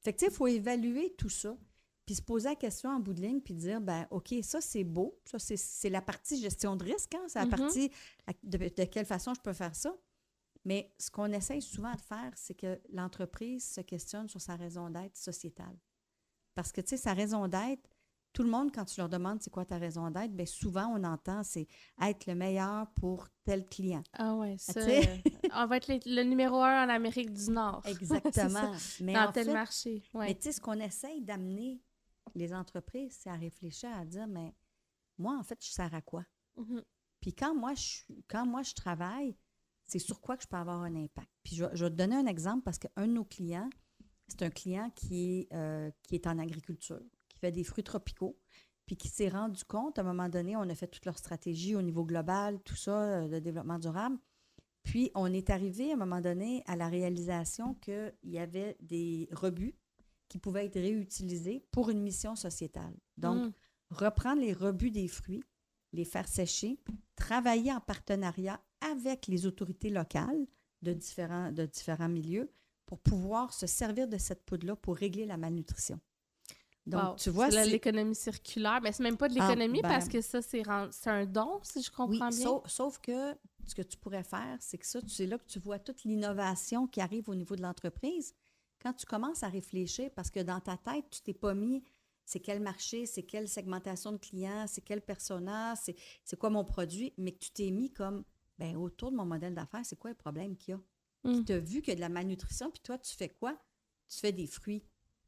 [0.00, 1.56] Fait que, il faut évaluer tout ça,
[2.04, 4.84] puis se poser la question en bout de ligne, puis dire, ben OK, ça, c'est
[4.84, 5.18] beau.
[5.24, 7.24] Ça, c'est- la partie gestion de risque, hein?
[7.28, 7.50] C'est la Mhm.
[7.50, 7.90] partie
[8.42, 9.96] de, de quelle façon je peux faire ça.
[10.66, 14.90] Mais ce qu'on essaye souvent de faire, c'est que l'entreprise se questionne sur sa raison
[14.90, 15.76] d'être sociétale.
[16.54, 17.88] Parce que, tu sais, sa raison d'être,
[18.34, 21.04] tout le monde, quand tu leur demandes c'est quoi ta raison d'être, bien souvent, on
[21.04, 21.66] entend c'est
[22.02, 24.02] être le meilleur pour tel client.
[24.12, 24.72] Ah ouais, ça.
[24.72, 25.08] sais.
[25.08, 27.82] euh, on va être le, numéro un en Amérique du Nord.
[27.86, 28.72] Exactement.
[29.00, 30.02] mais Dans tel marché.
[30.14, 31.80] Mais tu sais, ce qu'on essaye d'amener
[32.34, 34.52] les entreprises, c'est à réfléchir, à dire, mais
[35.16, 36.24] moi, en fait, je sers à quoi?
[36.58, 36.82] Mm-hmm.
[37.20, 39.36] Puis quand moi, je, quand moi, je travaille,
[39.86, 41.30] c'est sur quoi que je peux avoir un impact.
[41.44, 43.70] Puis je, je vais te donner un exemple parce qu'un de nos clients,
[44.28, 47.00] c'est un client qui est, euh, qui est en agriculture,
[47.34, 48.38] qui fait des fruits tropicaux,
[48.86, 51.74] puis qui s'est rendu compte, à un moment donné, on a fait toute leur stratégie
[51.74, 54.18] au niveau global, tout ça, le euh, développement durable.
[54.82, 59.28] Puis on est arrivé à un moment donné à la réalisation qu'il y avait des
[59.32, 59.74] rebuts
[60.28, 62.94] qui pouvaient être réutilisés pour une mission sociétale.
[63.16, 63.52] Donc, mm.
[63.90, 65.42] reprendre les rebuts des fruits,
[65.92, 66.78] les faire sécher,
[67.16, 70.46] travailler en partenariat avec les autorités locales
[70.82, 72.50] de différents, de différents milieux
[72.84, 75.98] pour pouvoir se servir de cette poudre-là pour régler la malnutrition.
[76.86, 80.08] Donc, tu vois, c'est l'économie circulaire, mais c'est même pas de ah, l'économie ben parce
[80.08, 82.46] que ça, c'est un don, si je comprends oui, bien.
[82.46, 83.34] Sauf, sauf, que
[83.66, 86.86] ce que tu pourrais faire, c'est que ça, c'est là que tu vois toute l'innovation
[86.86, 88.34] qui arrive au niveau de l'entreprise.
[88.82, 91.82] Quand tu commences à réfléchir, parce que dans ta tête, tu t'es pas mis
[92.24, 95.78] c'est quel marché, c'est quelle segmentation de clients, c'est quel personnage,
[96.24, 98.24] c'est quoi mon produit, mais que tu t'es mis comme,
[98.58, 100.80] ben autour de mon modèle d'affaires, c'est quoi le problème qu'il y a?
[101.30, 101.44] Mm.
[101.44, 103.58] tu as vu qu'il y a de la malnutrition, puis toi, tu fais quoi?
[104.08, 104.84] Tu fais des fruits.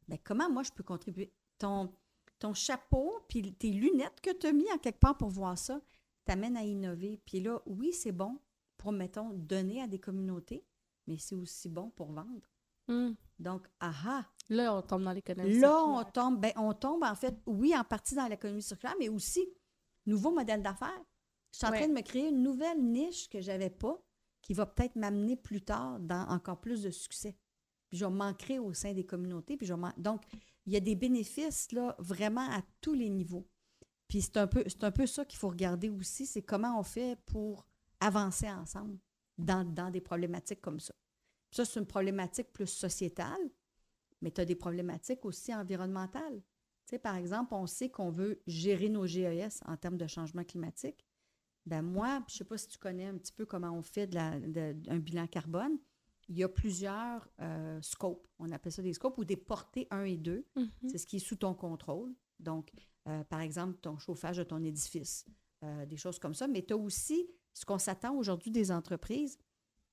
[0.08, 1.32] Ben, comment moi je peux contribuer?
[1.58, 1.92] Ton,
[2.38, 5.80] ton chapeau, puis tes lunettes que tu as mis en quelque part pour voir ça,
[6.24, 7.20] t'amène à innover.
[7.24, 8.38] Puis là, oui, c'est bon
[8.76, 10.64] pour, mettons, donner à des communautés,
[11.06, 12.48] mais c'est aussi bon pour vendre.
[12.88, 13.12] Mm.
[13.38, 14.26] Donc, aha!
[14.48, 17.84] Là, on tombe dans l'économie Là, on tombe, ben, on tombe, en fait, oui, en
[17.84, 19.46] partie dans l'économie circulaire, mais aussi
[20.06, 21.04] nouveau modèle d'affaires.
[21.52, 23.98] Je suis en train de me créer une nouvelle niche que je n'avais pas,
[24.42, 27.36] qui va peut-être m'amener plus tard dans encore plus de succès.
[27.88, 29.56] Puis je vais m'ancrer au sein des communautés.
[29.56, 30.22] Puis je Donc,
[30.66, 33.48] il y a des bénéfices là, vraiment à tous les niveaux.
[34.08, 36.82] Puis c'est un peu, c'est un peu ça qu'il faut regarder aussi, c'est comment on
[36.82, 37.66] fait pour
[38.00, 38.98] avancer ensemble
[39.38, 40.94] dans, dans des problématiques comme ça.
[41.50, 43.50] ça, c'est une problématique plus sociétale,
[44.20, 46.42] mais tu as des problématiques aussi environnementales.
[46.86, 50.44] Tu sais, par exemple, on sait qu'on veut gérer nos GES en termes de changement
[50.44, 51.04] climatique.
[51.64, 54.06] Ben moi, je ne sais pas si tu connais un petit peu comment on fait
[54.06, 55.78] de un bilan carbone.
[56.28, 58.26] Il y a plusieurs euh, scopes.
[58.38, 60.44] On appelle ça des scopes ou des portées 1 et 2.
[60.56, 60.68] Mm-hmm.
[60.88, 62.14] C'est ce qui est sous ton contrôle.
[62.40, 62.72] Donc,
[63.08, 65.24] euh, par exemple, ton chauffage de ton édifice,
[65.62, 66.48] euh, des choses comme ça.
[66.48, 69.38] Mais tu as aussi ce qu'on s'attend aujourd'hui des entreprises,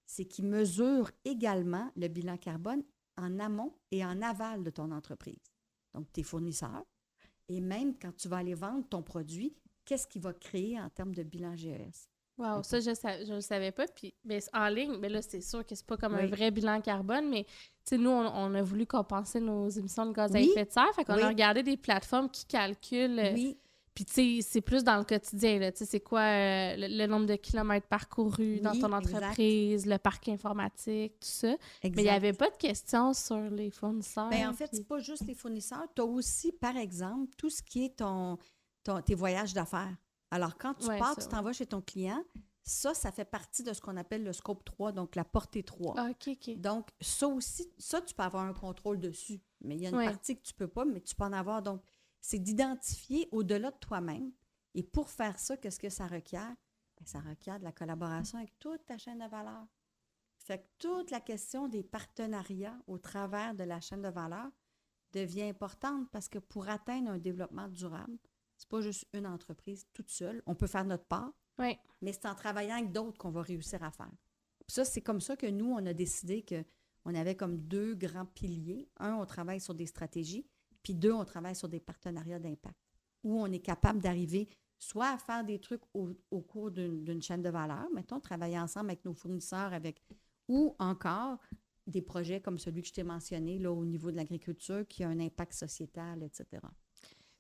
[0.06, 2.84] c'est qu'ils mesurent également le bilan carbone
[3.16, 5.52] en amont et en aval de ton entreprise.
[5.94, 6.84] Donc, tes fournisseurs.
[7.48, 11.14] Et même quand tu vas aller vendre ton produit, qu'est-ce qu'il va créer en termes
[11.14, 12.10] de bilan GES.
[12.38, 13.86] Wow, ça, je ne le savais pas.
[13.88, 16.82] Puis, ben, en ligne, mais là, c'est sûr que c'est pas comme un vrai bilan
[16.82, 17.46] carbone, mais
[17.92, 20.94] nous, on, a voulu compenser nos émissions de gaz à effet de serre.
[20.96, 23.20] Fait qu'on a regardé des plateformes qui calculent.
[23.20, 23.58] Euh, oui.
[23.94, 27.28] Puis, tu sais, c'est plus dans le quotidien, Tu sais, c'est quoi euh, le, nombre
[27.28, 31.56] de kilomètres parcourus dans ton entreprise, le parc informatique, tout ça.
[31.84, 34.30] Mais il n'y avait pas de questions sur les fournisseurs.
[34.30, 35.86] Bien, en fait, c'est pas juste les fournisseurs.
[35.96, 38.40] Tu as aussi, par exemple, tout ce qui est ton
[39.06, 39.96] tes voyages d'affaires.
[40.34, 42.24] Alors, quand tu pars, tu t'en vas chez ton client,
[42.64, 45.94] ça, ça fait partie de ce qu'on appelle le scope 3, donc la portée 3.
[45.96, 46.58] Ah, OK, OK.
[46.58, 49.40] Donc, ça aussi, ça, tu peux avoir un contrôle dessus.
[49.62, 51.34] Mais il y a une partie que tu ne peux pas, mais tu peux en
[51.34, 51.62] avoir.
[51.62, 51.84] Donc,
[52.20, 54.32] c'est d'identifier au-delà de toi-même.
[54.74, 56.56] Et pour faire ça, qu'est-ce que ça requiert?
[57.00, 59.68] Ben, ça requiert de la collaboration avec toute ta chaîne de valeur.
[60.40, 64.50] Fait que toute la question des partenariats au travers de la chaîne de valeur
[65.12, 68.18] devient importante parce que pour atteindre un développement durable,
[68.64, 70.42] c'est pas juste une entreprise toute seule.
[70.46, 71.78] On peut faire notre part, oui.
[72.02, 74.12] mais c'est en travaillant avec d'autres qu'on va réussir à faire.
[74.68, 78.90] ça, c'est comme ça que nous, on a décidé qu'on avait comme deux grands piliers.
[78.98, 80.48] Un, on travaille sur des stratégies,
[80.82, 82.80] puis deux, on travaille sur des partenariats d'impact,
[83.26, 84.48] où on est capable d'arriver
[84.78, 89.04] soit à faire des trucs au, cours d'une chaîne de valeur, mettons, travailler ensemble avec
[89.04, 90.02] nos fournisseurs, avec
[90.48, 91.38] ou encore
[91.86, 95.10] des projets comme celui que je t'ai mentionné là, au niveau de l'agriculture qui a
[95.10, 96.62] un impact sociétal, etc.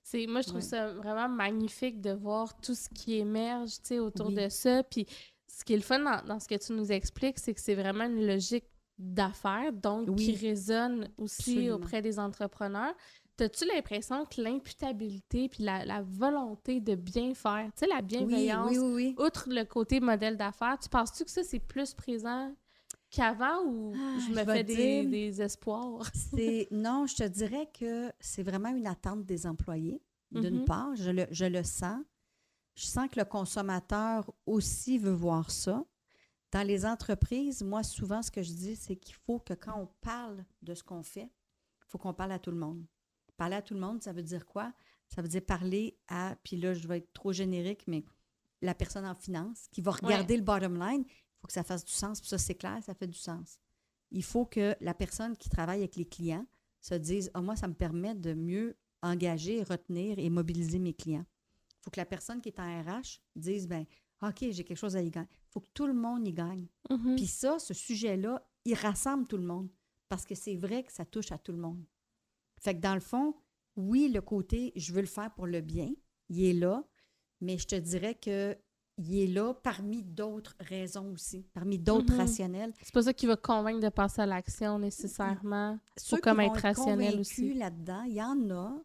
[0.04, 4.50] C'est, moi, je trouve ça vraiment magnifique de voir tout ce qui émerge autour de
[4.50, 4.84] ça.
[4.84, 5.08] Puis
[5.48, 8.06] ce qui est le fun dans, ce que tu nous expliques, c'est que c'est vraiment
[8.06, 8.66] une logique
[8.98, 12.94] d'affaires, donc qui résonne aussi auprès des entrepreneurs.
[13.40, 18.78] As-tu l'impression que l'imputabilité puis la, volonté de bien faire, tu sais, la bienveillance,
[19.18, 22.54] outre le côté modèle d'affaires, tu penses-tu que ça, c'est plus présent
[23.14, 26.10] qu'avant ou ah, je me fais des, espoirs?
[26.72, 30.66] non, je te dirais que c'est vraiment une attente des employés, d'une mm-hmm.
[30.66, 30.96] part.
[30.96, 32.02] Je le, je le sens.
[32.76, 35.86] Je sens que le consommateur aussi veut voir ça.
[36.52, 39.88] Dans les entreprises, moi, souvent, ce que je dis, c'est qu'il faut que quand on
[40.02, 42.84] parle de ce qu'on fait, il faut qu'on parle à tout le monde.
[43.38, 44.74] Parler à tout le monde, ça veut dire quoi?
[45.08, 48.04] Ça veut dire parler à, puis là, je vais être trop générique, mais
[48.62, 51.04] la personne en finance qui va regarder le bottom line
[51.44, 52.22] faut que ça fasse du sens.
[52.22, 53.60] Puis ça, c'est clair, ça fait du sens.
[54.12, 56.46] Il faut que la personne qui travaille avec les clients
[56.80, 61.26] se dise Ah, moi, ça me permet de mieux engager, retenir et mobiliser mes clients.
[61.26, 63.86] Il faut que la personne qui est en RH dise ben
[64.22, 65.28] OK, j'ai quelque chose à y gagner.
[65.32, 66.68] Il faut que tout le monde y gagne.
[66.90, 67.16] Mhm.
[67.18, 69.70] Puis ça, ce sujet-là, il rassemble tout le monde
[70.08, 71.84] parce que c'est vrai que ça touche à tout le monde.
[72.62, 73.36] Fait que dans le fond,
[73.76, 75.92] oui, le côté je veux le faire pour le bien,
[76.30, 76.88] il est là,
[77.42, 78.58] mais je te dirais que
[78.98, 82.20] il est là parmi d'autres raisons aussi, parmi d'autres Mhm.
[82.20, 82.74] rationnels.
[82.82, 85.80] C'est pas ça qui va convaincre de passer à l'action nécessairement.
[85.98, 87.54] Ceux comme qui être vont rationnel aussi.
[87.54, 88.76] là-dedans, il y en a,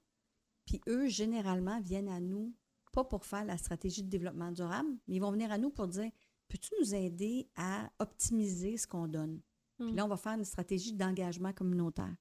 [0.64, 2.54] puis eux, généralement, viennent à nous,
[2.92, 5.86] pas pour faire la stratégie de développement durable, mais ils vont venir à nous pour
[5.88, 6.10] dire,
[6.48, 9.40] peux-tu nous aider à optimiser ce qu'on donne?
[9.78, 9.96] Puis Mm.
[9.96, 12.14] là, on va faire une stratégie d'engagement communautaire.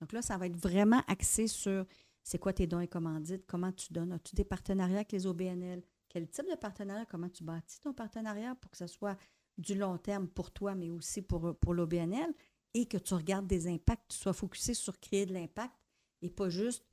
[0.00, 1.86] Donc là, ça va être vraiment axé sur
[2.22, 5.82] c'est quoi tes dons et commandites, comment tu donnes, as-tu des partenariats avec les OBNL,
[6.08, 9.16] quel type de partenariat, comment tu bâtis ton partenariat pour que ce soit
[9.58, 12.32] du long terme pour toi, mais aussi pour, pour l'OBNL,
[12.74, 15.74] et que tu regardes des impacts, tu sois focusé sur créer de l'impact
[16.22, 16.84] et pas juste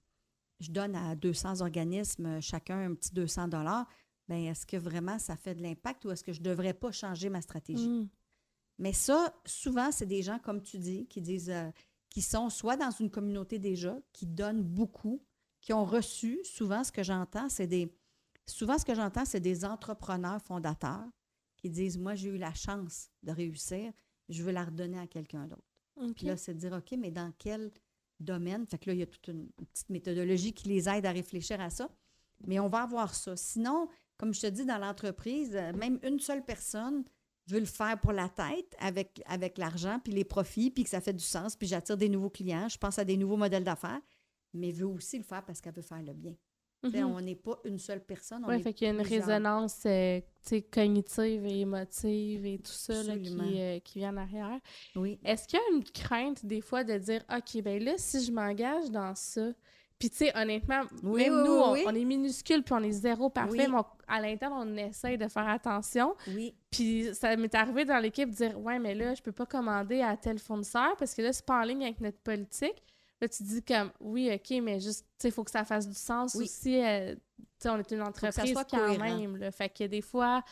[0.59, 3.87] je donne à 200 organismes chacun un petit 200 dollars.
[4.27, 6.91] Bien, est-ce que vraiment ça fait de l'impact ou est-ce que je ne devrais pas
[6.91, 7.87] changer ma stratégie?
[7.87, 8.09] Mm.
[8.79, 11.69] Mais ça, souvent, c'est des gens, comme tu dis, qui disent, euh,
[12.09, 15.21] qui sont soit dans une communauté déjà, qui donnent beaucoup,
[15.61, 17.93] qui ont reçu, souvent, ce que j'entends, c'est des,
[18.47, 21.05] souvent, ce que j'entends, c'est des entrepreneurs fondateurs
[21.57, 23.91] qui disent, moi, j'ai eu la chance de réussir,
[24.29, 25.63] je veux la redonner à quelqu'un d'autre.
[26.15, 27.71] Puis là, c'est de dire, OK, mais dans quel
[28.19, 28.65] domaine?
[28.65, 31.11] Fait que là, il y a toute une, une petite méthodologie qui les aide à
[31.11, 31.89] réfléchir à ça.
[32.45, 33.35] Mais on va avoir ça.
[33.37, 37.03] Sinon, comme je te dis, dans l'entreprise, euh, même une seule personne
[37.47, 41.01] veut le faire pour la tête avec, avec l'argent, puis les profits, puis que ça
[41.01, 44.01] fait du sens, puis j'attire des nouveaux clients, je pense à des nouveaux modèles d'affaires,
[44.53, 46.35] mais veut aussi le faire parce qu'elle veut faire le bien.
[46.83, 47.03] Mhm.
[47.15, 48.43] On n'est pas une seule personne.
[48.51, 49.25] Est fait qu'il y a une plusieurs.
[49.25, 50.19] résonance euh,
[50.71, 54.59] cognitive et émotive et tout ça là, qui, euh, qui vient en arrière.
[54.95, 55.19] Oui.
[55.23, 58.31] Est-ce qu'il y a une crainte des fois de dire OK, ben là, si je
[58.31, 59.51] m'engage dans ça,
[59.97, 61.83] puis tu sais, honnêtement, Oui, même oui, nous, oui, on, oui.
[61.87, 63.67] on est minuscule puis on est zéro parfait, Oui.
[63.71, 66.15] mais on- à l'interne, on essaye de faire attention.
[66.27, 66.53] Oui.
[66.69, 70.01] Puis ça m'est arrivé dans l'équipe de dire Ouais, mais là, je peux pas commander
[70.01, 72.83] à tel fournisseur parce que là, c'est pas en ligne avec notre politique.
[73.21, 75.87] Là, tu dis comme Oui, OK, mais juste, tu sais, il faut que ça fasse
[75.87, 76.45] du sens Oui.
[76.45, 76.81] aussi.
[76.83, 78.97] euh, tu sais, on est une entreprise soit quand cohérent.
[79.19, 79.37] même.
[79.37, 80.51] Là, fait que des fois, tu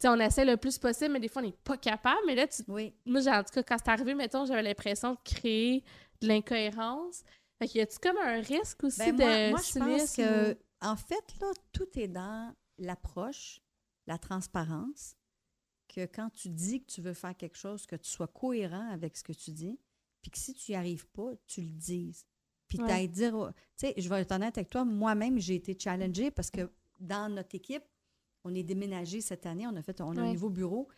[0.00, 2.20] sais, on essaie le plus possible, mais des fois, on n'est pas capable.
[2.26, 2.94] Mais là, tu Oui.
[3.04, 5.84] moi, en tout cas, quand c'est arrivé, mettons, j'avais l'impression de créer
[6.22, 7.22] de l'incohérence.
[7.58, 10.58] Fait qu'il y a-tu comme un risque aussi Ben, de moi, moi, je pense que,
[10.80, 13.60] en fait, là, tout est dans l'approche,
[14.06, 15.14] la transparence,
[15.94, 19.16] que quand tu dis que tu veux faire quelque chose, que tu sois cohérent avec
[19.18, 19.78] ce que tu dis,
[20.22, 22.26] puis que si tu n'y arrives pas, tu le dises.
[22.68, 22.86] Puis Ouais.
[22.86, 26.30] tu à dire, tu sais, je vais être honnête avec toi, moi-même, j'ai été challengée
[26.30, 27.82] parce que dans notre équipe,
[28.44, 30.88] on est déménagé cette année, on a fait, on a un nouveau bureau.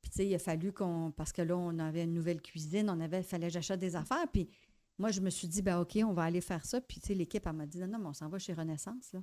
[0.00, 1.12] Puis, tu sais, il a fallu qu'on.
[1.16, 3.22] Parce que là, on avait une nouvelle cuisine, on avait.
[3.22, 4.26] fallait que j'achète des affaires.
[4.32, 4.48] Puis,
[4.96, 6.80] moi, je me suis dit, ben OK, on va aller faire ça.
[6.80, 9.12] Puis, tu sais, l'équipe, elle m'a dit, non, non, mais on s'en va chez Renaissance,
[9.12, 9.22] là.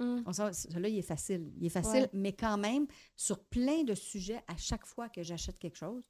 [0.00, 1.52] Hum, On s'en va- Celui-là, il est facile.
[1.56, 2.10] Il est facile, Ouais.
[2.12, 2.86] mais quand même,
[3.16, 6.08] sur plein de sujets, à chaque fois que j'achète quelque chose,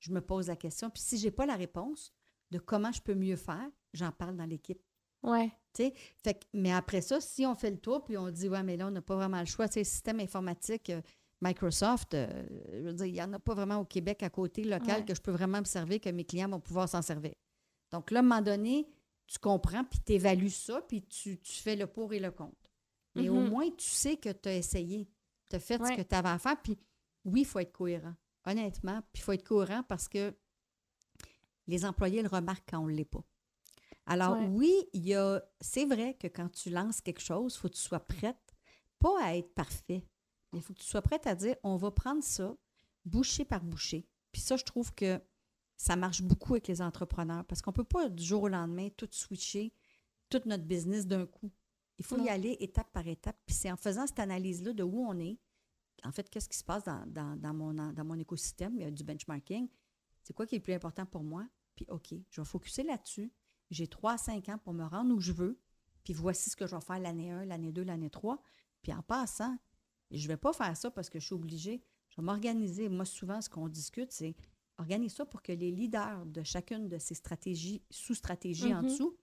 [0.00, 0.90] je me pose la question.
[0.90, 2.12] Puis, si je n'ai pas la réponse
[2.50, 4.82] de comment je peux mieux faire, j'en parle dans l'équipe.
[5.22, 5.52] Ouais.
[5.76, 5.92] Fait
[6.34, 8.88] que- mais après ça, si on fait le tour, puis on dit, ouais, mais là,
[8.88, 9.68] on n'a pas vraiment le choix.
[9.68, 11.00] Tu sais, système informatique, euh,
[11.42, 12.26] Microsoft, euh,
[12.72, 15.04] je veux dire, il n'y en a pas vraiment au Québec à côté local Ouais.
[15.04, 17.32] que je peux vraiment me servir, que mes clients vont pouvoir s'en servir.
[17.92, 18.88] Donc là, à un moment donné,
[19.26, 22.70] tu comprends, puis tu évalues ça, puis tu, tu fais le pour et le contre.
[23.14, 23.48] Mais au Mhm.
[23.48, 25.08] moins, tu sais que tu as essayé,
[25.48, 26.76] tu as fait ce que tu avais à faire, puis
[27.24, 28.14] oui, il faut être cohérent.
[28.46, 30.34] Honnêtement, puis il faut être cohérent parce que
[31.66, 33.22] les employés le remarquent quand on ne l'est pas.
[34.06, 34.46] Alors Ouais.
[34.48, 37.74] oui, il y a, c'est vrai que quand tu lances quelque chose, il faut que
[37.74, 38.54] tu sois prête,
[38.98, 40.04] pas à être parfait,
[40.52, 42.56] mais il faut que tu sois prête à dire, on va prendre ça,
[43.04, 44.08] bouchée par bouchée.
[44.32, 45.20] Puis ça, je trouve que
[45.76, 48.88] ça marche beaucoup avec les entrepreneurs parce qu'on ne peut pas du jour au lendemain
[48.96, 49.72] tout switcher,
[50.28, 51.50] tout notre business d'un coup.
[51.98, 52.24] Il faut Non.
[52.24, 53.36] y aller étape par étape.
[53.46, 55.38] Puis c'est en faisant cette analyse-là de où on est,
[56.04, 58.84] en fait, qu'est-ce qui se passe dans, dans- dans mon, dans mon écosystème, il y
[58.84, 59.68] a du benchmarking?
[60.22, 61.46] C'est quoi qui est le plus important pour moi?
[61.76, 63.32] Puis OK, je vais focuser là-dessus.
[63.70, 65.58] J'ai 3 à 5 ans pour me rendre où je veux.
[66.04, 68.40] Puis voici ce que je vais faire l'année 1, l'année 2, l'année 3.
[68.82, 69.56] Puis en passant,
[70.10, 71.82] je ne vais pas faire ça parce que je suis obligée.
[72.10, 72.88] Je vais m'organiser.
[72.88, 74.34] Moi, souvent, ce qu'on discute, c'est
[74.78, 78.88] organise ça pour que les leaders de chacune de ces stratégies, sous-stratégies en Mhm.
[78.88, 79.16] dessous,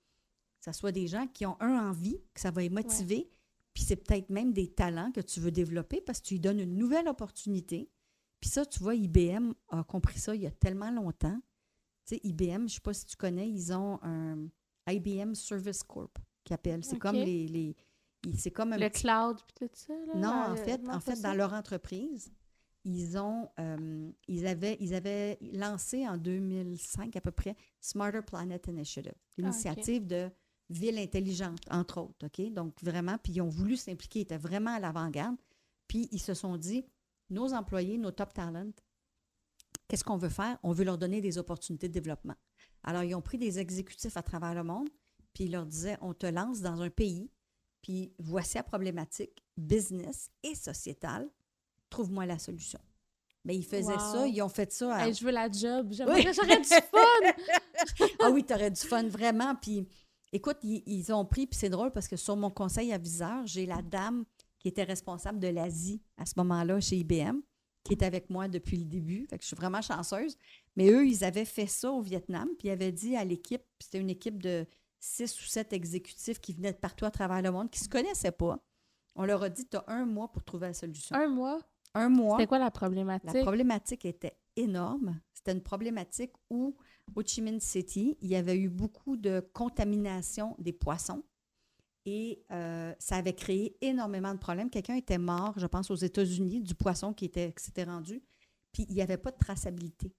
[0.61, 3.29] ce soit des gens qui ont un envie, que ça va les motiver,
[3.77, 6.59] puis c'est peut-être même des talents que tu veux développer parce que tu lui donnes
[6.59, 7.91] une nouvelle opportunité.
[8.39, 11.39] Puis ça, tu vois, IBM a compris ça il y a tellement longtemps.
[12.07, 14.47] Tu sais, IBM, je ne sais pas si tu connais, ils ont un
[14.89, 16.83] IBM Service Corp qui appelle.
[16.83, 17.47] C'est comme les.
[17.47, 17.75] les
[18.35, 19.93] c'est comme un Le petit- cloud puis tout ça.
[19.93, 22.31] Là, non, en fait, en fait dans leur entreprise,
[22.83, 28.65] ils ont, euh, ils, avaient, ils avaient lancé en 2005 à peu près Smarter Planet
[28.65, 30.31] Initiative, l'initiative de
[30.69, 32.51] ville intelligente, entre autres, OK?
[32.51, 35.37] Donc, vraiment, puis ils ont voulu s'impliquer, ils étaient vraiment à l'avant-garde.
[35.87, 36.85] Puis, ils se sont dit,
[37.29, 38.71] nos employés, nos top talents,
[39.87, 40.57] qu'est-ce qu'on veut faire?
[40.63, 42.35] On veut leur donner des opportunités de développement.
[42.83, 44.89] Alors, ils ont pris des exécutifs à travers le monde,
[45.33, 47.29] puis ils leur disaient, on te lance dans un pays,
[47.81, 51.29] puis voici la problématique business et sociétale,
[51.89, 52.79] trouve-moi la solution.
[53.45, 54.93] Mais ils faisaient ça, ils ont fait ça.
[54.93, 55.11] À...
[55.11, 58.07] je veux la job, j'aurais du fun!
[58.19, 59.55] ah oui, tu aurais du fun, vraiment.
[59.55, 59.87] Puis
[60.31, 63.81] écoute, ils, ont pris, puis c'est drôle parce que sur mon conseil aviseur, j'ai la
[63.81, 64.25] dame
[64.59, 67.39] qui était responsable de l'Asie à ce moment-là chez IBM,
[67.83, 69.27] qui est avec moi depuis le début.
[69.29, 70.37] Fait que je suis vraiment chanceuse.
[70.75, 73.99] Mais eux, ils avaient fait ça au Vietnam, puis ils avaient dit à l'équipe, c'était
[73.99, 74.65] une équipe de
[74.99, 77.89] six ou sept exécutifs qui venaient de partout à travers le monde, qui ne se
[77.89, 78.59] connaissaient pas.
[79.15, 81.15] On leur a dit, tu as un mois pour trouver la solution.
[81.15, 81.59] Un mois?
[81.93, 82.37] Un mois.
[82.37, 83.33] C'était quoi la problématique?
[83.33, 85.19] La problématique était énorme.
[85.33, 86.75] C'était une problématique où,
[87.15, 91.23] au Chi Minh City, il y avait eu beaucoup de contamination des poissons.
[92.05, 94.69] Et euh, ça avait créé énormément de problèmes.
[94.69, 98.21] Quelqu'un était mort, je pense, aux États-Unis, du poisson qui, était, qui s'était rendu.
[98.71, 100.13] Puis il n'y avait pas de traçabilité.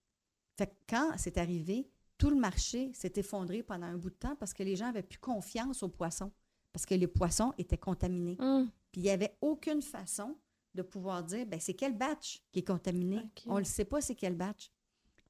[0.59, 4.37] Fait que quand c'est arrivé, tout le marché s'est effondré pendant un bout de temps
[4.37, 6.33] parce que les gens n'avaient plus confiance aux poissons,
[6.73, 8.37] parce que les poissons étaient contaminés.
[8.41, 8.69] Hum.
[8.93, 10.37] Puis il n'y avait aucune façon
[10.75, 13.21] de pouvoir dire, ben c'est quel batch qui est contaminé?
[13.47, 14.71] On ne le sait pas, c'est quel batch.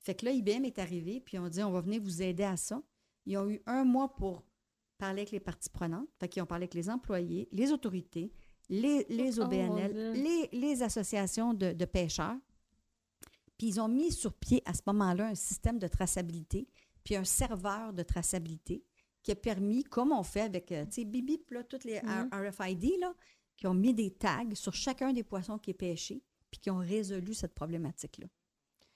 [0.00, 2.56] Fait que là, IBM est arrivé, puis on dit, on va venir vous aider à
[2.56, 2.82] ça.
[3.26, 4.44] Ils ont eu un mois pour
[4.96, 6.08] parler avec les parties prenantes.
[6.18, 8.32] Fait qu'ils ont parlé avec les employés, les autorités,
[8.68, 12.36] les, les OBNL, les, les, associations de, de, pêcheurs.
[13.56, 16.68] Puis ils ont mis sur pied à ce moment-là un système de traçabilité,
[17.02, 18.84] puis un serveur de traçabilité
[19.22, 22.50] qui a permis, comme on fait avec, euh, tu sais, Bibip, là, toutes les mm-hmm.
[22.50, 23.14] RFID, là,
[23.56, 26.78] qui ont mis des tags sur chacun des poissons qui est pêché, puis qui ont
[26.78, 28.26] résolu cette problématique-là.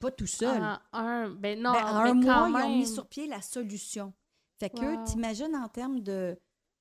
[0.03, 0.61] Pas tout seul.
[0.61, 4.13] En un, ben non, ben, en un mois, ils ont mis sur pied la solution.
[4.59, 6.37] Fait que t'imagines en termes de,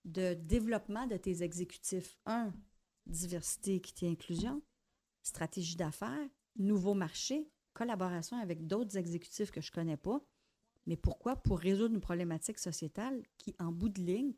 [0.05, 2.51] de développement de tes exécutifs, un,
[3.05, 4.63] diversité, équité, inclusion,
[5.22, 10.19] stratégie d'affaires, nouveau marché, collaboration avec d'autres exécutifs que je connais pas.
[10.88, 11.36] Mais pourquoi?
[11.36, 14.34] Pour résoudre une problématique sociétale qui, en bout de ligne,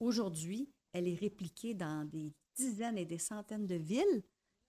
[0.00, 4.22] aujourd'hui, elle est répliquée dans des dizaines et des centaines de villes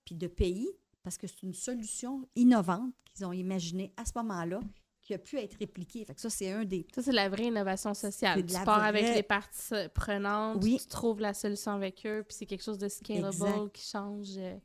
[0.04, 0.70] puis de pays
[1.06, 4.60] parce que c'est une solution innovante qu'ils ont imaginée à ce moment-là
[5.04, 6.04] qui a pu être répliquée.
[6.04, 6.88] Fait que ça, c'est un des...
[6.96, 8.44] Ça, c'est la vraie innovation sociale.
[8.44, 10.80] Tu pars avec les parties prenantes, oui.
[10.82, 14.36] tu trouves la solution avec eux, puis c'est quelque chose de scalable qui change.
[14.38, 14.58] Euh,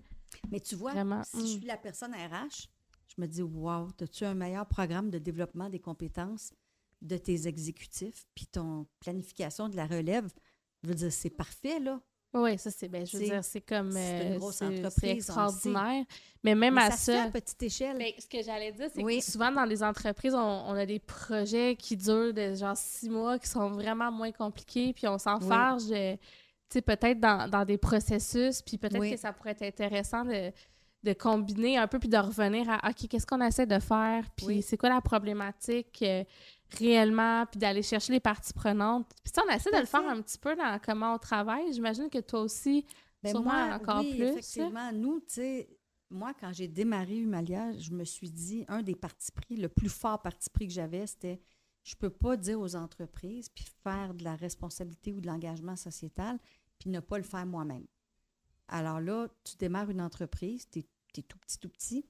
[0.50, 1.46] Mais tu vois, si je hmm.
[1.46, 2.70] suis la personne RH,
[3.06, 6.54] je me dis, wow, as-tu un meilleur programme de développement des compétences
[7.02, 10.30] de tes exécutifs, puis ton planification de la relève?
[10.82, 12.00] Je veux dire, c'est parfait, là.
[12.32, 16.04] Oui, ça c'est ben, je veux dire, c'est comme c'est une euh, grosse entreprise extraordinaire.
[16.44, 17.24] Mais même à ça.
[17.24, 17.96] à petite échelle.
[17.96, 21.74] Mais ce que j'allais dire, c'est que souvent dans les entreprises, on, a des projets
[21.76, 26.18] qui durent de genre six mois, qui sont vraiment moins compliqués, puis on s'enfarge, oui.
[26.68, 30.52] sais, peut-être dans, dans, des processus, puis peut-être que ça pourrait être intéressant de,
[31.02, 34.62] de, combiner un peu, puis de revenir à OK, qu'est-ce qu'on essaie de faire, puis
[34.62, 36.04] c'est quoi la problématique.
[36.78, 39.10] Réellement, puis d'aller chercher les parties prenantes.
[39.24, 41.72] Puis on essaie de le faire un petit peu dans comment on travaille.
[41.72, 42.86] J'imagine que toi aussi,
[43.22, 44.24] ben moi, encore oui, plus.
[44.24, 44.92] effectivement.
[44.92, 45.68] Nous, tu sais,
[46.10, 49.88] moi, quand j'ai démarré Humalia, je me suis dit, un des partis pris, le plus
[49.88, 51.40] fort parti pris que j'avais, c'était
[51.82, 56.38] je peux pas dire aux entreprises, puis faire de la responsabilité ou de l'engagement sociétal,
[56.78, 57.86] puis ne pas le faire moi-même.
[58.68, 62.06] Alors là, tu démarres une entreprise, tu es, es, tout petit, tout petit,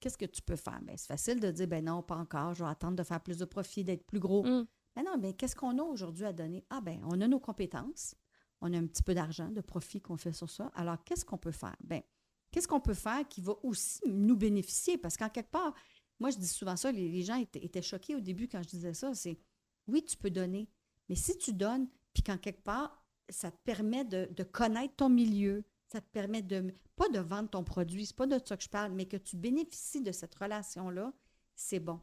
[0.00, 0.80] qu'est-ce que tu peux faire?
[0.82, 3.38] Bien, c'est facile de dire, ben non, pas encore, je vais attendre de faire plus
[3.38, 4.42] de profit, d'être plus gros.
[4.42, 4.66] Mais mm.
[4.96, 6.64] ben non, mais qu'est-ce qu'on a aujourd'hui à donner?
[6.70, 8.14] Ah, ben on a nos compétences,
[8.60, 10.70] on a un petit peu d'argent, de profit qu'on fait sur ça.
[10.74, 11.76] Alors, qu'est-ce qu'on peut faire?
[11.82, 12.02] Bien,
[12.50, 14.98] qu'est-ce qu'on peut faire qui va aussi nous bénéficier?
[14.98, 15.74] Parce qu'en quelque part,
[16.20, 19.14] moi, je dis souvent ça, les, gens étaient, choqués au début quand je disais ça,
[19.14, 19.38] c'est,
[19.86, 20.68] oui, tu peux donner,
[21.08, 25.08] mais si tu donnes, puis qu'en quelque part, ça te permet de, de connaître ton
[25.08, 28.62] milieu, ça te permet de, pas de vendre ton produit, c'est pas de ça que
[28.62, 31.12] je parle, mais que tu bénéficies de cette relation-là,
[31.54, 32.00] c'est bon.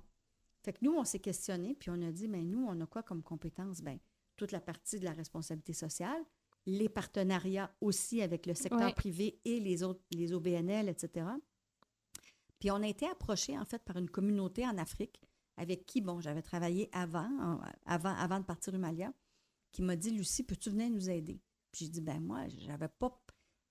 [0.63, 2.86] Fait que nous, on s'est questionné, puis on a dit, mais ben, nous, on a
[2.88, 3.81] quoi comme compétence?
[3.81, 3.99] Bien,
[4.36, 6.21] toute la partie de la responsabilité sociale,
[6.65, 11.27] les partenariats aussi avec le secteur privé et les autres, les OBNL, etc.
[12.59, 15.21] Puis on a été approché, en fait, par une communauté en Afrique
[15.57, 19.13] avec qui, bon, j'avais travaillé avant, avant, avant de partir Malia,
[19.71, 21.39] qui m'a dit, Lucie, peux-tu venir nous aider?
[21.71, 23.21] Puis j'ai dit, ben moi, j'avais pas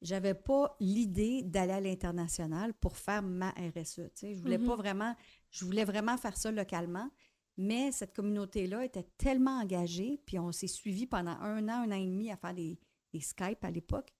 [0.02, 4.10] j'avais pas l'idée d'aller à l'international pour faire ma RSE.
[4.20, 4.76] Je voulais pas mm-hmm.
[4.76, 5.16] vraiment,
[5.50, 7.10] je voulais vraiment faire ça localement.
[7.56, 11.96] Mais cette communauté-là était tellement engagée, puis on s'est suivi pendant un an, un an
[11.96, 12.78] et demi à faire des,
[13.20, 14.12] Skype à l'époque.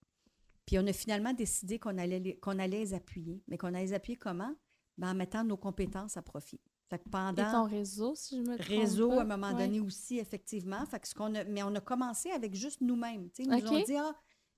[0.67, 3.43] Puis on a finalement décidé qu'on allait, les, qu'on allait les appuyer.
[3.49, 4.55] Mais qu'on allait les appuyer comment?
[4.97, 6.61] Ben, en mettant nos compétences à profit.
[6.89, 7.49] Fait que pendant...
[7.49, 9.19] Et ton réseau, si je me trompe réseau pas?
[9.19, 9.67] à un moment Ouais.
[9.67, 10.87] donné aussi, effectivement.
[10.87, 13.29] Fait que ce qu'on a, mais on a commencé avec juste nous-mêmes.
[13.39, 14.15] Ils nous ont dit Ah,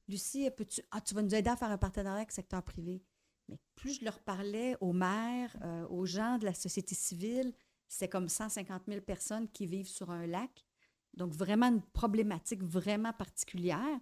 [0.08, 3.02] Lucie, peux-tu, ah, tu vas nous aider à faire un partenariat avec le secteur privé.
[3.48, 7.52] Mais plus je leur parlais aux maires, euh, aux gens de la société civile,
[7.88, 10.64] c'est comme 150 000 personnes qui vivent sur un lac.
[11.14, 14.00] Donc, vraiment une problématique vraiment particulière.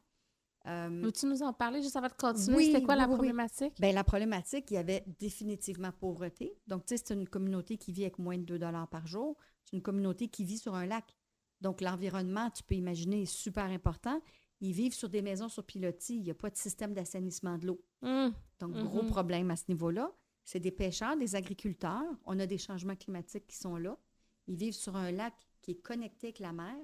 [0.67, 2.57] Euh, Veux-tu nous en parler juste avant de continuer?
[2.57, 3.15] Oui, C'était quoi oui, la oui.
[3.15, 3.75] problématique?
[3.79, 6.59] ben, la problématique, il y avait définitivement pauvreté.
[6.67, 8.59] Donc, tu sais, c'est une communauté qui vit avec moins de 2
[8.91, 9.37] par jour.
[9.65, 11.15] C'est une communauté qui vit sur un lac.
[11.61, 14.21] Donc, l'environnement, tu peux imaginer, est super important.
[14.65, 16.17] Ils vivent sur des maisons sur pilotis.
[16.17, 17.81] Il n'y a pas de système d'assainissement de l'eau.
[18.03, 19.09] Hum, Donc, gros Mhm.
[19.11, 20.11] problème à ce niveau-là.
[20.45, 22.03] C'est des pêcheurs, des agriculteurs.
[22.25, 23.99] On a des changements climatiques qui sont là.
[24.47, 26.75] Ils vivent sur un lac qui est connecté avec la mer.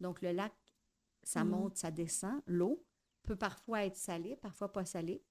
[0.00, 0.54] Donc, le lac,
[1.22, 1.50] ça Mhm.
[1.50, 2.40] monte, ça descend.
[2.46, 2.82] L'eau
[3.24, 5.22] peut parfois être salée, parfois pas salée.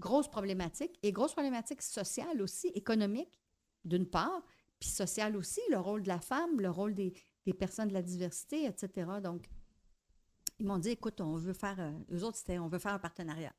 [0.00, 0.98] Grosse problématique.
[1.04, 3.40] Et grosse problématique sociale aussi, économique,
[3.84, 4.42] d'une part,
[4.80, 7.12] puis sociale aussi, le rôle de la femme, le rôle des,
[7.44, 9.20] des personnes de la diversité, etc.
[9.22, 9.48] Donc,
[10.58, 12.98] ils m'ont dit, écoute, on veut faire, euh, eux autres, c'était, on veut faire un
[12.98, 13.54] partenariat.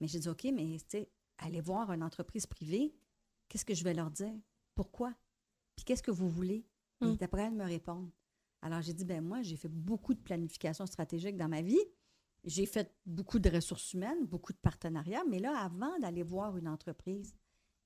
[0.00, 2.94] Mais j'ai dit, OK, mais tu sais, allez voir une entreprise privée,
[3.48, 4.34] qu'est-ce que je vais leur dire?
[4.74, 5.14] Pourquoi?
[5.76, 6.66] Puis qu'est-ce que vous voulez?
[7.00, 7.16] Et Mm.
[7.16, 8.10] d'après elle me répondre.
[8.62, 11.78] Alors j'ai dit, ben moi, j'ai fait beaucoup de planification stratégique dans ma vie.
[12.44, 16.66] J'ai fait beaucoup de ressources humaines, beaucoup de partenariats, mais là, avant d'aller voir une
[16.68, 17.34] entreprise,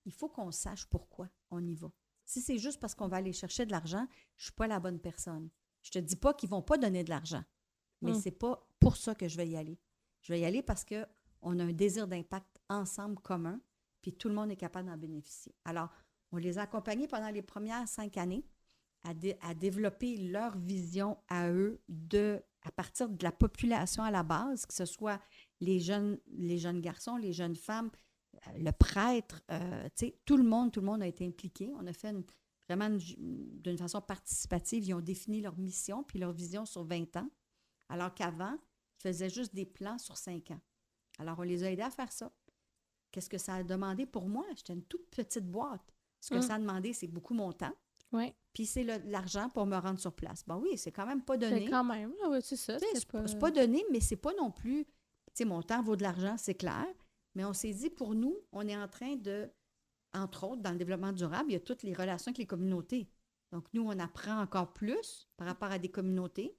[0.04, 1.90] il faut qu'on sache pourquoi on y va.
[2.24, 4.06] Si c'est juste parce qu'on va aller chercher de l'argent,
[4.36, 5.50] je ne suis pas la bonne personne.
[5.82, 7.42] Je te dis pas qu'ils vont pas donner de l'argent,
[8.02, 8.20] mais Mm.
[8.20, 9.78] c'est pas pour ça que je vais y aller.
[10.20, 11.06] Je vais y aller parce que
[11.40, 13.60] on a un désir d'impact ensemble commun,
[14.00, 15.54] puis tout le monde est capable d'en bénéficier.
[15.64, 15.88] Alors,
[16.30, 18.44] on les a accompagnés pendant les premières cinq années
[19.04, 24.10] à, dé- à développer leur vision à eux de, à partir de la population à
[24.10, 25.20] la base, que ce soit
[25.60, 27.90] les jeunes, les jeunes garçons, les jeunes femmes,
[28.46, 29.88] euh, le prêtre, euh,
[30.24, 31.72] tout le monde, tout le monde a été impliqué.
[31.76, 32.24] On a fait une-
[32.68, 34.84] vraiment d'une façon participative.
[34.84, 37.28] Ils ont défini leur mission puis leur vision sur 20 ans,
[37.92, 38.54] alors qu'avant,
[38.98, 40.60] ils faisaient juste des plans sur 5 ans.
[41.18, 42.32] Alors, on les a aidés à faire ça.
[43.10, 44.46] Qu'est-ce que ça a demandé pour moi?
[44.56, 45.92] J'étais une toute petite boîte.
[46.20, 46.42] Ce que Mm.
[46.42, 47.74] ça a demandé, c'est beaucoup mon temps.
[48.12, 48.32] Oui.
[48.54, 50.44] Puis c'est l'argent pour me rendre sur place.
[50.46, 51.68] Ben oui, c'est quand même pas C'est donné.
[51.70, 52.78] quand même, ouais, c'est ça.
[52.78, 53.26] C'est C'est pas...
[53.26, 54.84] c'est pas donné, mais c'est pas non plus.
[54.84, 54.92] Tu
[55.34, 56.86] sais, mon temps vaut de l'argent, c'est clair.
[57.34, 59.50] Mais on s'est dit, pour nous, on est en train de,
[60.14, 63.08] entre autres, dans le développement durable, il y a toutes les relations avec les communautés.
[63.50, 66.56] Donc, nous, on apprend encore plus par rapport à des communautés.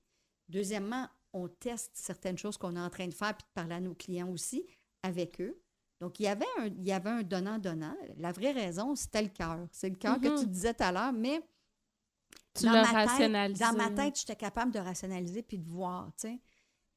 [0.50, 3.80] Deuxièmement, on teste certaines choses qu'on est en train de faire, puis de parler à
[3.80, 4.66] nos clients aussi
[5.02, 5.60] avec eux.
[6.00, 7.96] Donc, il y avait un, il y avait un donnant-donnant.
[8.18, 9.68] La vraie raison, c'était le cœur.
[9.72, 11.42] C'est le cœur que tu disais tout à l'heure, mais
[12.54, 13.60] Tu dans ma tête-.
[13.60, 16.42] Dans ma tête, j'étais capable de rationaliser puis de voir, tu sais.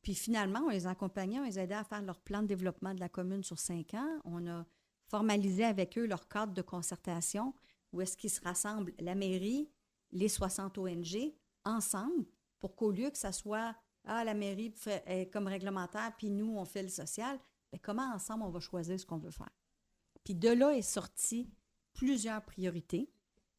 [0.02, 3.00] Puis finalement, on les accompagnait, on les aidait à faire leur plan de développement de
[3.00, 4.20] la commune sur cinq ans.
[4.24, 4.64] On a
[5.08, 7.54] formalisé avec eux leur cadre de concertation
[7.92, 9.70] où est-ce qu'ils se rassemblent, la mairie,
[10.12, 11.32] les 60 ONG,
[11.64, 12.26] ensemble,
[12.60, 13.74] pour qu'au lieu que ça soit
[14.06, 17.38] ah, la mairie fait, est comme réglementaire, puis nous, on fait le social,
[17.72, 19.50] bien, comment ensemble on va choisir ce qu'on veut faire?
[20.24, 21.50] Puis de là est sorti
[21.92, 23.10] plusieurs priorités.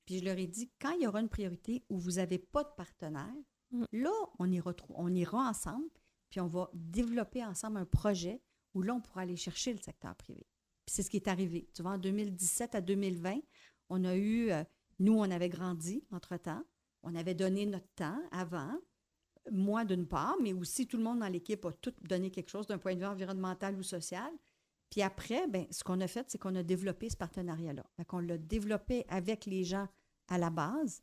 [0.05, 2.63] Puis je leur ai dit, quand il y aura une priorité où vous n'avez pas
[2.63, 3.33] de partenaire,
[3.71, 3.83] Mm.
[3.91, 5.89] là, on ira, trou- on ira ensemble,
[6.29, 8.41] puis on va développer ensemble un projet
[8.73, 10.47] où là, on pourra aller chercher le secteur privé.
[10.85, 11.69] Puis c'est ce qui est arrivé.
[11.73, 13.41] Tu vois, en 2017 à 2020,
[13.89, 14.63] on a eu, euh,
[14.99, 16.63] nous, on avait grandi entre-temps.
[17.03, 18.73] On avait donné notre temps avant,
[19.51, 22.67] moi d'une part, mais aussi tout le monde dans l'équipe a tout donné quelque chose
[22.67, 24.31] d'un point de vue environnemental ou social.
[24.89, 27.85] Puis après, ben, ce qu'on a fait, c'est qu'on a développé ce partenariat-là.
[28.07, 29.87] Qu'on l'a développé avec les gens
[30.29, 31.01] à la base,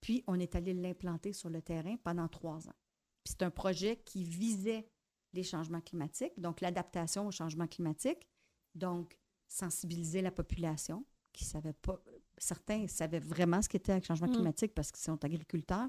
[0.00, 2.74] puis on est allé l'implanter sur le terrain pendant trois ans.
[3.22, 4.88] Puis c'est un projet qui visait
[5.32, 8.26] les changements climatiques, donc l'adaptation au changement climatique,
[8.74, 9.16] donc
[9.46, 12.00] sensibiliser la population qui savait pas,
[12.38, 14.32] certains savaient vraiment ce qu'était le changement Mm.
[14.34, 15.88] climatique parce qu'ils sont agriculteurs,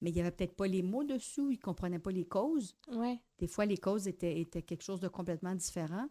[0.00, 2.76] mais il n'y avait peut-être pas les mots dessous, ils ne comprenaient pas les causes.
[2.92, 3.18] Ouais.
[3.38, 6.08] Des fois, les causes étaient, étaient quelque chose de complètement différent.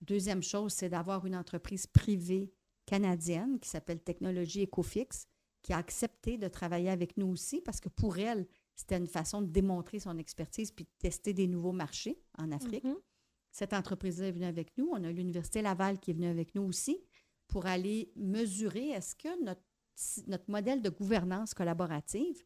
[0.00, 2.52] Deuxième chose, c'est d'avoir une entreprise privée
[2.86, 5.26] canadienne qui s'appelle Technologie Ecofix,
[5.62, 9.42] qui a accepté de travailler avec nous aussi parce que pour elle, c'était une façon
[9.42, 12.84] de démontrer son expertise puis de tester des nouveaux marchés en Afrique.
[12.84, 12.96] Mhm.
[13.50, 14.90] Cette entreprise-là est venue avec nous.
[14.92, 17.02] On a l'Université Laval qui est venue avec nous aussi
[17.48, 19.62] pour aller mesurer est-ce que notre,
[20.26, 22.44] notre modèle de gouvernance collaborative,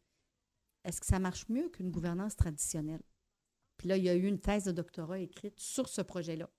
[0.83, 3.01] est-ce que ça marche mieux qu'une gouvernance traditionnelle?
[3.77, 6.49] Puis là, il y a eu une thèse de doctorat écrite sur ce projet-là.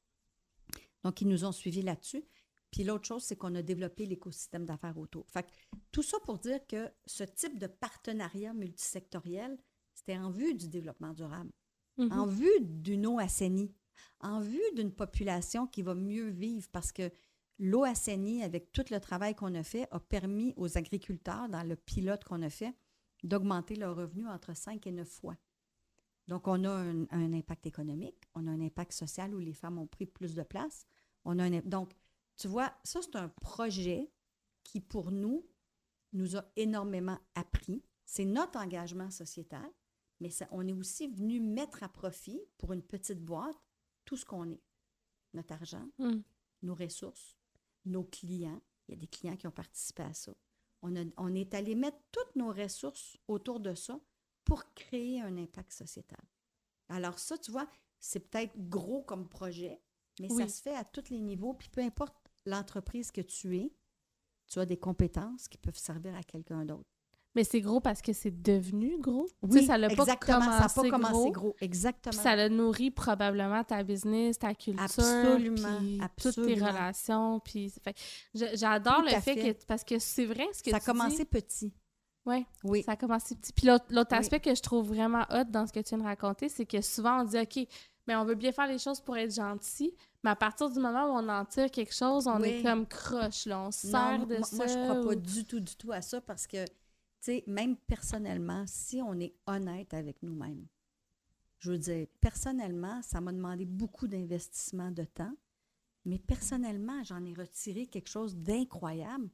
[1.04, 2.24] Donc, ils nous ont suivis là-dessus.
[2.70, 5.28] Puis l'autre chose, c'est qu'on a développé l'écosystème d'affaires autour.
[5.30, 5.50] Fait que
[5.90, 9.58] tout ça pour dire que ce type de partenariat multisectoriel,
[9.94, 11.50] c'était en vue du développement durable
[11.98, 12.12] Mhm.
[12.12, 13.74] en vue d'une eau assainie,
[14.20, 17.10] en vue d'une population qui va mieux vivre parce que
[17.58, 21.76] l'eau assainie, avec tout le travail qu'on a fait, a permis aux agriculteurs, dans le
[21.76, 22.74] pilote qu'on a fait,
[23.22, 25.36] d'augmenter leurs revenus entre 5 et 9 fois.
[26.28, 29.78] Donc, on a un, un, impact économique, on a un impact social où les femmes
[29.78, 30.86] ont pris plus de place.
[31.24, 31.92] On a un, donc,
[32.36, 34.10] tu vois, ça, c'est un projet
[34.62, 35.44] qui, pour nous,
[36.12, 37.82] nous a énormément appris.
[38.04, 39.68] C'est notre engagement sociétal,
[40.20, 43.56] mais ça, on est aussi venu mettre à profit pour une petite boîte
[44.04, 44.62] tout ce qu'on est.
[45.34, 46.20] Notre argent, Mm.
[46.62, 47.36] nos ressources,
[47.84, 48.60] nos clients.
[48.86, 50.34] Il y a des clients qui ont participé à ça.
[50.82, 54.00] On, a- on est allé mettre toutes nos ressources autour de ça
[54.44, 56.20] pour créer un impact sociétal.
[56.88, 57.68] Alors ça, tu vois,
[58.00, 59.80] c'est peut-être gros comme projet,
[60.20, 61.54] mais ça se fait à tous les niveaux.
[61.54, 62.16] Puis peu importe
[62.46, 63.72] l'entreprise que tu es,
[64.48, 66.90] tu as des compétences qui peuvent servir à quelqu'un d'autre.
[67.34, 69.26] Mais c'est gros parce que c'est devenu gros.
[69.26, 71.30] Tu Oui, sais, ça n'a pas commencé, ça n'a pas commencé gros.
[71.30, 71.56] gros.
[71.62, 72.10] Exactement.
[72.10, 77.40] Puis ça a nourri probablement ta business, ta culture, Absolument, puis toutes tes relations.
[77.40, 77.72] Puis,
[78.34, 79.54] j'adore le fait, fait.
[79.54, 81.24] que parce que c'est vrai ce que ça a tu commencé dis.
[81.24, 81.72] petit.
[82.24, 82.82] Ouais, Oui.
[82.84, 83.52] ça a commencé petit.
[83.52, 84.04] Puis l'autre Oui.
[84.18, 86.80] aspect que je trouve vraiment hot dans ce que tu viens de raconter, c'est que
[86.80, 87.66] souvent on dit OK,
[88.06, 91.06] mais on veut bien faire les choses pour être gentil, mais à partir du moment
[91.06, 94.44] où on en tire quelque chose, on est comme croche là, on sert de moi,
[94.46, 94.56] ça.
[94.56, 96.58] moi, je crois pas du tout, du tout à ça parce que,
[97.24, 100.66] sais, même personnellement, si on est honnête avec nous-mêmes,
[101.58, 105.34] je veux dire, personnellement, ça m'a demandé beaucoup d'investissement de temps,
[106.04, 109.30] mais personnellement, j'en ai retiré quelque chose d'incroyable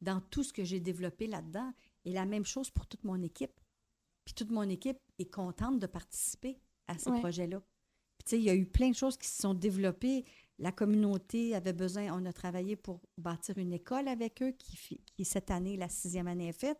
[0.00, 1.72] dans tout ce que j'ai développé là-dedans.
[2.04, 3.58] Et la même chose pour toute mon équipe.
[4.24, 7.18] Puis toute mon équipe est contente de participer à ces Ouais.
[7.20, 7.60] projets-là.
[8.18, 10.24] Puis tu sais, il y a eu plein de choses qui se sont développées.
[10.58, 15.24] La communauté avait besoin, on a travaillé pour bâtir une école avec eux qui, qui
[15.24, 16.78] cette année, la sixième année est faite.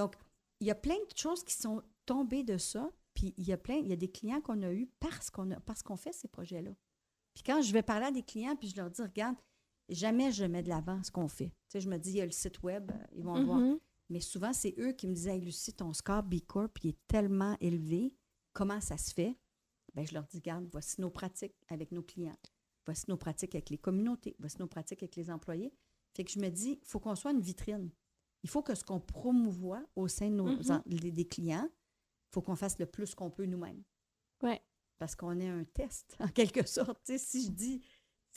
[0.00, 0.16] Donc,
[0.60, 2.90] il y a plein de choses qui sont tombées de ça.
[3.12, 5.50] Puis il y a plein, il y a des clients qu'on a eus parce qu'on
[5.50, 6.70] a, parce qu'on fait ces projets-là.
[7.34, 9.36] Puis quand je vais parler à des clients, puis je leur dis, regarde,
[9.90, 11.48] jamais je mets de l'avant ce qu'on fait.
[11.48, 13.44] Tu sais, je me dis, il y a le site web, euh, ils vont le
[13.44, 13.58] voir.
[13.58, 13.78] Mhm.
[14.08, 16.98] Mais souvent, c'est eux qui me disaient Hey, Lucie, ton score B Corp il est
[17.06, 18.14] tellement élevé.
[18.54, 19.36] Comment ça se fait?
[19.94, 22.38] Ben, je leur dis Regarde, voici nos pratiques avec nos clients.
[22.86, 24.34] Voici nos pratiques avec les communautés.
[24.38, 25.74] Voici nos pratiques avec les employés.
[26.16, 27.90] Fait que je me dis il faut qu'on soit une vitrine.
[28.42, 30.70] Il faut que ce qu'on promouvoit au sein de nos, Mhm.
[30.70, 33.82] en- des clients, il faut qu'on fasse le plus qu'on peut nous-mêmes.
[34.42, 34.60] Ouais.
[34.98, 36.98] Parce qu'on est un test, en quelque sorte.
[37.04, 37.86] Tu sais, si je dis, tu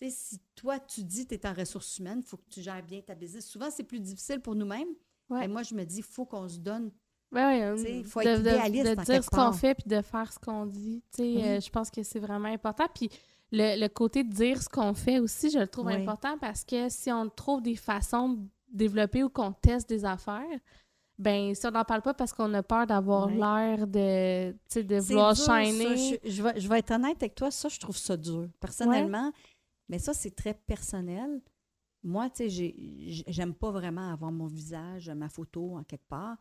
[0.06, 2.62] sais, si toi, tu dis que tu es en ressources humaines, il faut que tu
[2.62, 3.46] gères bien ta business.
[3.48, 4.90] Souvent, c'est plus difficile pour nous-mêmes.
[5.30, 5.40] Ouais.
[5.42, 6.92] Mais moi, je me dis, il faut qu'on se donne.
[7.32, 10.32] Tu sais, euh, faut de, être idéaliste de dire ce qu'on fait puis de faire
[10.32, 11.02] ce qu'on dit.
[11.12, 11.44] Tu sais, Oui.
[11.44, 12.86] euh, je pense que c'est vraiment important.
[12.94, 13.10] Puis
[13.52, 15.96] le, le côté de dire ce qu'on fait aussi, je le trouve Oui.
[15.96, 20.60] important parce que si on trouve des façons de développer ou qu'on teste des affaires,
[21.20, 23.36] ben si on n'en parle pas parce qu'on a peur d'avoir Ouais.
[23.36, 24.52] l'air de,
[24.82, 25.64] de vouloir dur, ça.
[25.64, 25.98] shiner.
[26.24, 28.48] Je, je vais, je vais être honnête avec toi, ça, je trouve ça dur.
[28.60, 29.32] Personnellement,
[29.90, 31.42] mais ça, c'est très personnel.
[32.04, 32.76] Moi, tu sais, j'ai-
[33.08, 36.36] j'ai- j'aime pas vraiment avoir mon visage, ma photo en quelque part.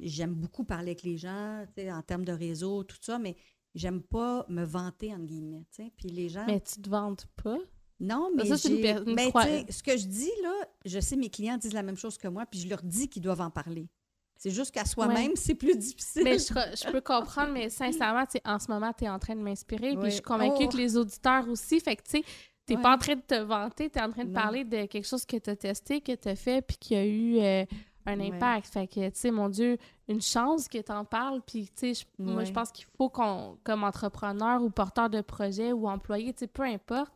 [0.00, 3.36] J'aime beaucoup parler avec les gens, tu sais, en termes de réseau, tout ça, mais
[3.74, 5.92] j'aime pas me vanter, entre guillemets, tu sais.
[5.96, 6.46] Puis les gens...
[6.46, 7.58] Mais tu te vantes pas?
[8.00, 10.52] Non, mais ça, c'est une une ben, tu ce que je dis, là,
[10.84, 13.22] je sais mes clients disent la même chose que moi, puis je leur dis qu'ils
[13.22, 13.88] doivent en parler.
[14.36, 16.24] C'est juste qu'à soi-même, c'est plus difficile.
[16.24, 19.36] Mais je, je peux comprendre, mais sincèrement, tu en ce moment, tu es en train
[19.36, 19.94] de m'inspirer.
[19.96, 20.68] Puis je suis convaincue Oh.
[20.68, 21.78] que les auditeurs aussi.
[21.78, 22.24] Fait que, tu sais,
[22.66, 22.82] t'es Ouais.
[22.82, 24.34] pas en train de te vanter, tu es en train de Non.
[24.40, 27.04] parler de quelque chose que tu as testé, que tu as fait, puis qui a
[27.06, 27.64] eu euh,
[28.04, 28.66] un impact.
[28.66, 29.78] Fait que, tu sais, mon Dieu,
[30.08, 31.40] une chance que tu en parles.
[31.46, 35.70] Puis, tu sais, moi, je pense qu'il faut qu'on, comme entrepreneur ou porteur de projet
[35.72, 37.12] ou employé, tu sais, peu importe,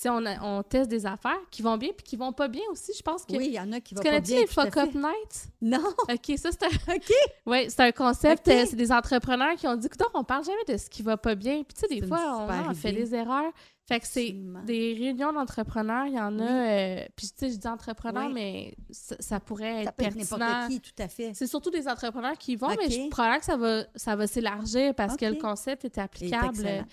[0.00, 2.62] si on, a- on teste des affaires qui vont bien puis qui vont pas bien
[2.70, 3.32] aussi, je pense que.
[3.36, 4.40] oui, il y en a qui tu vont pas connais-tu bien.
[4.42, 4.94] les tout à Fuck Up.
[4.94, 5.48] Nights?
[5.60, 5.84] Non!
[6.08, 6.68] OK, ça, c'est un...
[6.94, 7.12] OK!
[7.46, 8.46] Oui, c'est un concept.
[8.48, 11.16] Euh, c'est des entrepreneurs qui ont dit, écoute, on parle jamais de ce qui va
[11.16, 11.62] pas bien.
[11.64, 13.50] Puis, tu sais, des fois, on, on fait des erreurs.
[13.88, 14.36] Fait que c'est
[14.66, 16.42] des réunions d'entrepreneurs, il y en a.
[16.42, 16.48] Oui.
[16.50, 18.32] euh, puis, tu sais, je dis entrepreneurs, Oui.
[18.34, 20.38] mais ça, ça pourrait Ça être peut être pertinent.
[20.38, 21.32] n'importe qui, tout à fait.
[21.34, 24.26] C'est surtout des entrepreneurs qui y vont, mais je crois que ça va, ça va
[24.26, 26.84] s'élargir parce que le concept est applicable.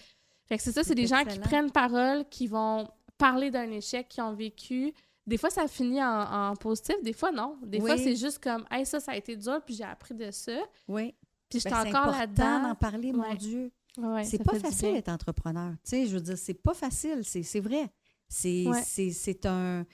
[0.48, 2.88] Fait que c'est ça, c'est des gens qui prennent parole, qui vont
[3.18, 4.94] parler d'un échec qu'ils ont vécu.
[5.26, 7.58] Des fois, ça finit en, en positif, des fois, non.
[7.64, 10.30] Des fois, c'est juste comme, hey, ça, ça a été dur, puis j'ai appris de
[10.32, 10.58] ça.
[10.88, 11.16] Oui.
[11.50, 12.62] Puis j'étais Ben, encore là-dedans.
[12.64, 13.34] d'en parler, mon.
[13.34, 13.72] Dieu.
[13.98, 15.72] Ouais, c'est pas facile d'être entrepreneur.
[15.84, 17.90] Tu sais, je veux dire, c'est pas facile, c'est vrai.
[18.28, 19.40] C'est Ouais.
[19.46, 19.86] un...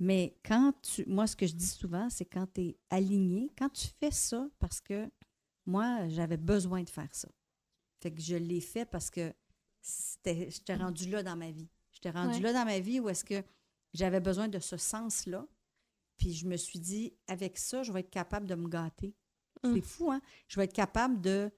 [0.00, 1.04] Mais quand tu...
[1.06, 4.46] Moi, ce que je dis souvent, c'est quand tu es aligné, quand tu fais ça,
[4.58, 5.08] parce que
[5.66, 7.28] moi, j'avais besoin de faire ça.
[8.00, 9.32] Fait que je l'ai fait parce que
[10.24, 11.68] j'étais rendue là dans ma vie.
[11.92, 12.40] J'étais rendue Ouais.
[12.40, 13.42] là dans ma vie où est-ce que
[13.94, 15.46] j'avais besoin de ce sens-là.
[16.16, 19.14] Puis je me suis dit, avec ça, je vais être capable de me gâter.
[19.62, 19.74] Mm.
[19.74, 20.20] C'est fou, hein?
[20.48, 21.50] Je vais être capable de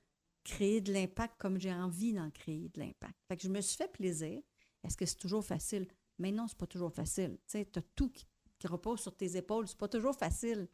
[0.44, 3.14] créer de l'impact comme j'ai envie d'en créer de l'impact.
[3.28, 4.40] Fait que je me suis fait plaisir.
[4.82, 5.86] Est-ce que c'est toujours facile?
[6.18, 7.38] Mais non, c'est pas toujours facile.
[7.46, 8.26] Tu sais, as tout qui,
[8.64, 9.68] repose sur tes épaules.
[9.68, 10.68] C'est pas toujours facile.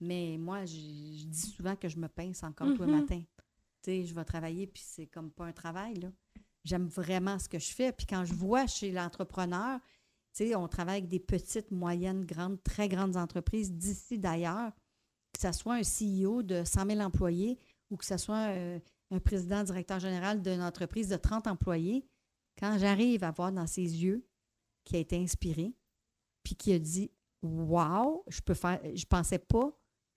[0.00, 3.00] Mais moi, je, dis souvent que je me pince encore tous les mm-hmm.
[3.00, 3.24] matins.
[3.82, 6.10] Tu sais, je vais travailler, puis c'est comme pas un travail, là.
[6.68, 7.92] J'aime vraiment ce que je fais.
[7.92, 9.80] Puis quand je vois chez l'entrepreneur,
[10.34, 14.72] tu sais, on travaille avec des petites, moyennes, grandes, très grandes entreprises d'ici, d'ailleurs,
[15.32, 17.58] que ce soit un CEO de 100 000 employés
[17.90, 18.78] ou que ce soit euh,
[19.10, 22.06] un président, directeur général d'une entreprise de 30 employés,
[22.58, 24.26] quand j'arrive à voir dans ses yeux
[24.84, 25.74] qui a été inspiré,
[26.42, 27.10] puis qui a dit
[27.42, 29.72] Wow, je peux faire, je pensais pas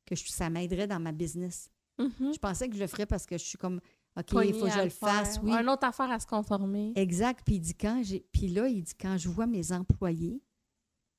[0.05, 1.69] que ça m'aiderait dans ma business.
[1.99, 2.33] Mm-hmm.
[2.33, 3.79] Je pensais que je le ferais parce que je suis comme
[4.17, 5.39] OK, il faut que je le fasse.
[5.41, 5.51] Oui.
[5.51, 6.91] Une autre affaire à se conformer.
[6.95, 7.41] Exact.
[7.45, 8.25] Puis il dit quand j'ai.
[8.31, 10.41] Puis là, il dit quand je vois mes employés,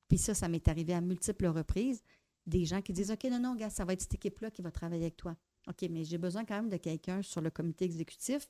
[0.07, 2.03] puis ça, ça m'est arrivé à multiples reprises,
[2.45, 4.69] des gens qui disent OK, non, non, gars, ça va être cette équipe-là qui va
[4.69, 5.35] travailler avec toi.
[5.67, 8.47] OK, mais j'ai besoin quand même de quelqu'un sur le comité exécutif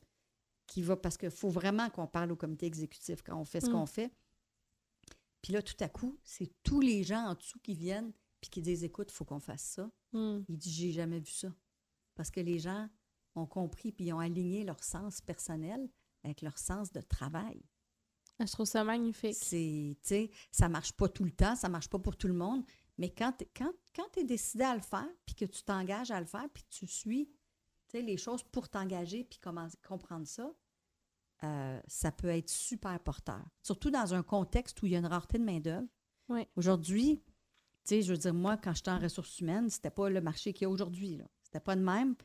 [0.68, 3.70] qui va, parce qu'il faut vraiment qu'on parle au comité exécutif quand on fait ce
[3.70, 3.74] mm.
[3.74, 4.12] qu'on fait.
[5.42, 8.62] Puis là, tout à coup, c'est tous les gens en dessous qui viennent puis qui
[8.62, 9.90] disent Écoute, il faut qu'on fasse ça.
[10.14, 10.40] Mm.
[10.50, 11.50] Il dit J'ai jamais vu ça.
[12.16, 12.90] Parce que les gens
[13.36, 15.90] ont compris puis ont aligné leur sens personnel
[16.24, 17.62] avec leur sens de travail.
[18.40, 19.36] Ah, je trouve ça magnifique.
[19.36, 22.34] C'est, tu sais, ça marche pas tout le temps, ça marche pas pour tout le
[22.34, 22.64] monde,
[22.98, 26.20] mais quand tu quand, quand es décidé à le faire, puis que tu t'engages à
[26.20, 27.30] le faire, puis tu suis
[28.02, 30.52] les choses pour t'engager, puis comment, comprendre ça,
[31.44, 33.44] euh, ça peut être super porteur.
[33.62, 35.88] Surtout dans un contexte où il y a une rareté de main-d'œuvre.
[36.56, 37.22] Aujourd'hui,
[37.84, 40.54] tu sais, je veux dire, moi, quand j'étais en ressources humaines, c'était pas le marché
[40.54, 41.20] qu'il y a aujourd'hui.
[41.44, 42.16] C'était pas de même.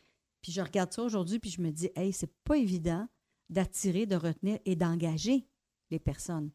[0.42, 3.08] Puis je regarde ça aujourd'hui, puis je me dis, hey, c'est pas évident
[3.50, 5.46] d'attirer, de retenir et d'engager
[5.90, 6.50] les personnes.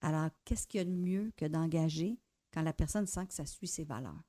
[0.00, 2.18] Alors, qu'est-ce qu'il y a de mieux que d'engager
[2.52, 4.22] quand la personne sent que ça suit ses valeurs?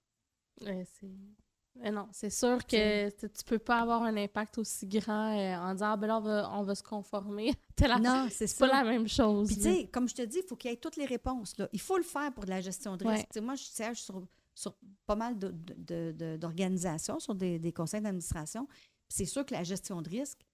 [0.59, 1.91] c'est...
[1.91, 5.93] non, c'est sûr que tu peux pas avoir un impact aussi grand euh, en disant
[5.93, 7.53] ah, ben là, on va, se conformer.
[8.01, 9.47] non, c'est, pas la même chose.
[9.47, 11.57] Puis, tu sais, comme je te dis, il faut qu'il y ait toutes les réponses.
[11.57, 11.67] Là.
[11.73, 13.35] Il faut le faire pour de la gestion de risque.
[13.41, 14.23] Moi, je siège sur,
[14.55, 18.67] sur pas mal d'organisations, sur des, conseils d'administration.
[19.09, 20.45] C'est sûr que la gestion de risque,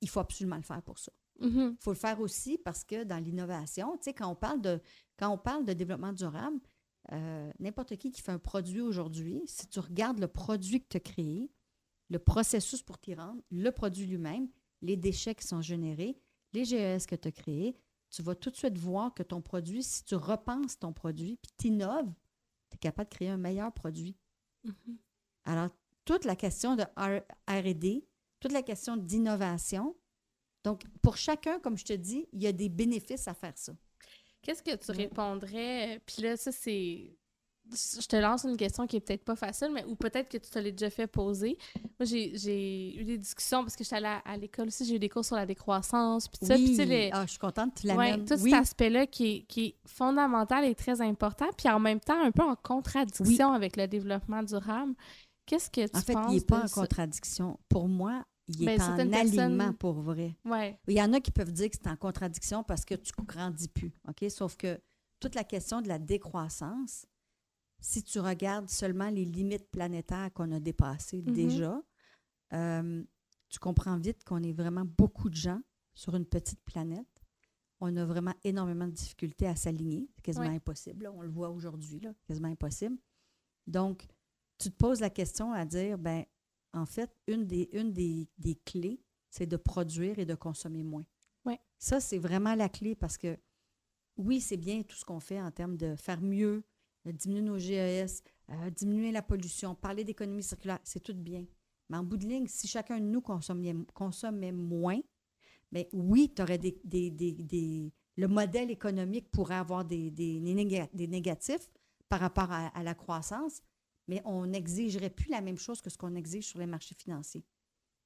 [0.00, 1.12] il faut absolument le faire pour ça.
[1.40, 1.76] Il mm-hmm.
[1.80, 4.80] faut le faire aussi parce que dans l'innovation, tu sais, quand on parle de
[5.18, 6.60] quand on parle de développement durable,
[7.12, 10.96] euh, n'importe qui qui fait un produit aujourd'hui, si tu regardes le produit que tu
[10.96, 11.50] as créé,
[12.08, 14.48] le processus pour t'y rendre, le produit lui-même,
[14.82, 16.16] les déchets qui sont générés,
[16.52, 17.76] les GES que tu as créés,
[18.10, 21.52] tu vas tout de suite voir que ton produit, si tu repenses ton produit puis
[21.58, 22.12] tu innoves,
[22.74, 24.16] tu es capable de créer un meilleur produit.
[24.64, 24.96] Mm-hmm.
[25.44, 25.68] Alors,
[26.04, 26.82] toute la question de
[27.48, 28.04] RD,
[28.40, 29.96] toute la question d'innovation,
[30.64, 33.74] donc pour chacun, comme je te dis, il y a des bénéfices à faire ça.
[34.42, 36.00] Qu'est-ce que tu répondrais?
[36.06, 37.16] Puis là, ça, c'est.
[37.70, 40.50] Je te lance une question qui est peut-être pas facile, mais ou peut-être que tu
[40.50, 41.56] te l'as déjà fait poser.
[41.98, 45.08] Moi, j'ai eu des discussions parce que j'étais allée à, l'école aussi, j'ai eu des
[45.08, 46.28] cours sur la décroissance.
[46.28, 47.10] Puis ça, les...
[47.12, 48.24] ah, je suis contente que tu l'amènes.
[48.24, 52.30] tout cet aspect-là qui, qui, est fondamental et très important, puis en même temps un
[52.30, 54.94] peu en contradiction avec le développement durable.
[55.46, 56.02] Qu'est-ce que tu penses?
[56.02, 57.58] En fait, il n'est pas en contradiction.
[57.68, 60.36] Pour moi, il est ben, en alignement pour vrai.
[60.44, 60.78] Ouais.
[60.86, 63.24] Il y en a qui peuvent dire que c'est en contradiction parce que tu ne
[63.24, 63.92] grandis plus.
[64.08, 64.30] OK?
[64.30, 64.78] Sauf que
[65.20, 67.06] toute la question de la décroissance,
[67.80, 71.32] si tu regardes seulement les limites planétaires qu'on a dépassées mm-hmm.
[71.32, 71.82] déjà,
[72.52, 73.04] euh,
[73.48, 75.60] tu comprends vite qu'on est vraiment beaucoup de gens
[75.94, 77.06] sur une petite planète.
[77.80, 80.08] On a vraiment énormément de difficultés à s'aligner.
[80.14, 81.10] C'est quasiment impossible.
[81.14, 82.96] On le voit aujourd'hui, quasiment impossible.
[83.66, 84.06] Donc,
[84.58, 86.24] tu te poses la question à dire, ben
[86.72, 88.28] en fait, une des, une des,
[88.64, 89.00] clés,
[89.30, 91.04] c'est de produire et de consommer moins.
[91.44, 91.60] Ouais.
[91.78, 93.38] Ça, c'est vraiment la clé parce que
[94.16, 96.64] oui, c'est bien tout ce qu'on fait en termes de faire mieux,
[97.12, 101.44] diminuer nos GES, euh, diminuer la pollution, parler d'économie circulaire, c'est tout bien.
[101.88, 105.00] Mais en bout de ligne, si chacun de nous consommait, moins,
[105.70, 111.70] bien oui, tu aurais des, des, Le modèle économique pourrait avoir des, des, négatifs
[112.08, 113.60] par rapport à la croissance,
[114.08, 117.44] mais on n'exigerait plus la même chose que ce qu'on exige sur les marchés financiers.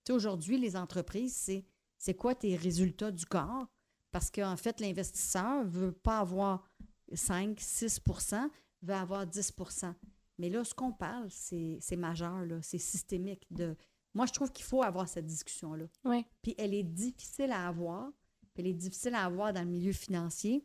[0.05, 1.65] Tu aujourd'hui, les entreprises, c'est
[1.99, 3.67] c'est quoi tes résultats du corps?
[4.13, 6.65] Parce qu'en fait, l'investisseur ne veut pas avoir
[7.13, 8.01] 5, 6
[8.83, 9.53] veut avoir 10
[10.39, 13.47] Mais là, ce qu'on parle, c'est majeur, c'est systémique.
[13.51, 13.77] De...
[14.15, 15.87] Moi, je trouve qu'il faut avoir cette discussion-là.
[16.05, 16.25] Oui.
[16.43, 18.11] Puis elle est difficile à avoir.
[18.55, 20.65] Puis elle est difficile à avoir dans le milieu financier.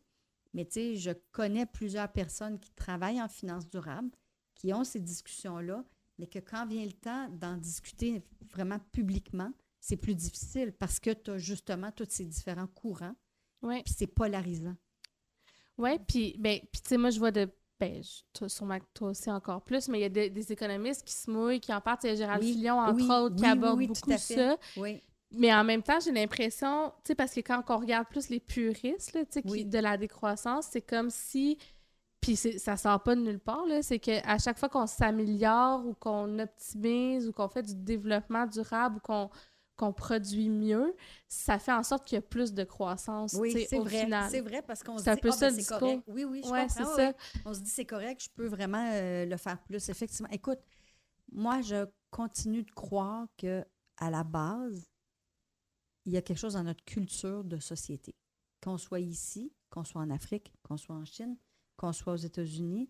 [0.54, 4.12] Mais tu sais, je connais plusieurs personnes qui travaillent en finance durable
[4.56, 5.84] qui ont ces discussions-là,
[6.20, 11.10] mais que quand vient le temps d'en discuter vraiment publiquement, c'est plus difficile parce que
[11.10, 13.16] tu as justement tous ces différents courants.
[13.62, 13.82] Ouais.
[13.84, 14.76] Puis c'est polarisant.
[15.78, 17.50] Oui, puis, ben, tu sais, moi, je vois de.
[17.90, 18.02] Ben,
[18.94, 21.82] toi, aussi encore plus, mais il y a des économistes qui se mouillent, qui en
[21.82, 21.98] parlent.
[22.04, 24.58] Il y a Gérald Fillon, entre autres, qui aborde beaucoup ça.
[24.78, 25.02] Oui.
[25.36, 28.40] Mais en même temps, j'ai l'impression, tu sais, parce que quand on regarde plus les
[28.40, 29.66] puristes, tu sais, Oui.
[29.66, 31.58] de la décroissance, c'est comme si,
[32.22, 35.96] puis ça sort pas de nulle part, là, c'est qu'à chaque fois qu'on s'améliore ou
[35.96, 39.30] qu'on optimise ou qu'on fait du développement durable ou qu'on
[39.76, 40.96] qu'on produit mieux,
[41.28, 44.04] ça fait en sorte qu'il y a plus de croissance, Oui, c'est au vrai.
[44.04, 44.30] final.
[44.30, 46.04] C'est vrai parce qu'on se un dit, peu ah, ça, ben, c'est correct.
[46.08, 46.96] Oui, oui, je Ouais, comprends.
[46.96, 47.10] ça.
[47.10, 47.42] oui.
[47.46, 50.30] On se dit, c'est correct, je peux vraiment euh, le faire plus, effectivement.
[50.32, 50.60] Écoute,
[51.32, 53.66] moi, je continue de croire que
[53.98, 54.90] à la base,
[56.06, 58.16] il y a quelque chose dans notre culture de société.
[58.62, 61.38] Qu'on soit ici, qu'on soit en Afrique, qu'on soit en Chine,
[61.78, 62.90] qu'on soit aux États-Unis,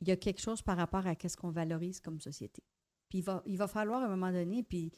[0.00, 2.62] il y a quelque chose par rapport à ce qu'on valorise comme société.
[3.08, 4.92] Puis il va, il va falloir à un moment donné, puis,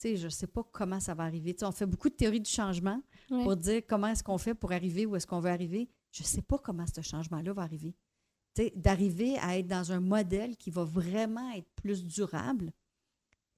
[0.00, 1.54] sais, je ne sais pas comment ça va arriver.
[1.62, 5.06] On fait beaucoup de théories du changement pour dire comment est-ce qu'on fait pour arriver
[5.06, 5.88] où est-ce qu'on veut arriver.
[6.10, 7.94] Je ne sais pas comment ce changement-là va arriver.
[8.74, 12.72] D'arriver à être dans un modèle qui va vraiment être plus durable,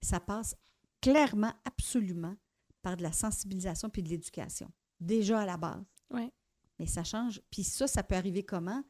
[0.01, 0.55] ça passe
[1.01, 2.36] clairement, absolument,
[2.82, 4.70] par de la sensibilisation puis de l'éducation.
[5.01, 5.84] Déjà à la base.
[6.11, 6.30] Ouais.
[6.78, 7.40] Mais ça change.
[7.51, 8.82] Puis ça, ça peut arriver comment?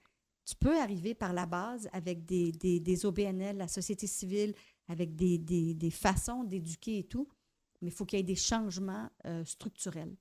[0.44, 4.54] Tu peux arriver par la base avec des, des, des OBNL, la société civile,
[4.88, 7.28] avec des façons d'éduquer et tout,
[7.82, 10.16] mais il faut qu'il y ait des changements euh, structurels,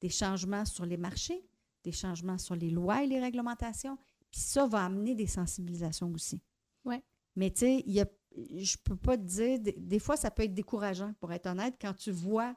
[0.00, 1.46] des changements sur les marchés,
[1.84, 3.96] des changements sur les lois et les réglementations.
[4.30, 6.42] Puis ça va amener des sensibilisations aussi.
[6.84, 7.02] Ouais.
[7.36, 7.84] Mais tu sais,
[8.56, 11.76] je peux pas te dire, des, des fois, ça peut être décourageant, pour être honnête,
[11.80, 12.54] quand tu vois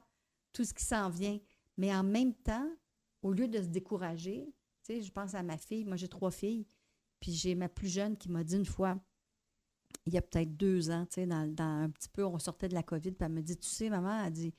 [0.52, 1.38] tout ce qui s'en vient.
[1.76, 2.68] Mais en même temps,
[3.22, 4.52] au lieu de se décourager,
[4.82, 6.66] tu sais, je pense à ma fille, moi j'ai trois filles,
[7.20, 8.98] puis j'ai ma plus jeune qui m'a dit une fois,
[10.06, 12.68] il y a peut-être deux ans, tu sais, dans, dans un petit peu, on sortait
[12.68, 14.54] de la COVID, puis elle me dit, tu sais, maman, elle dit,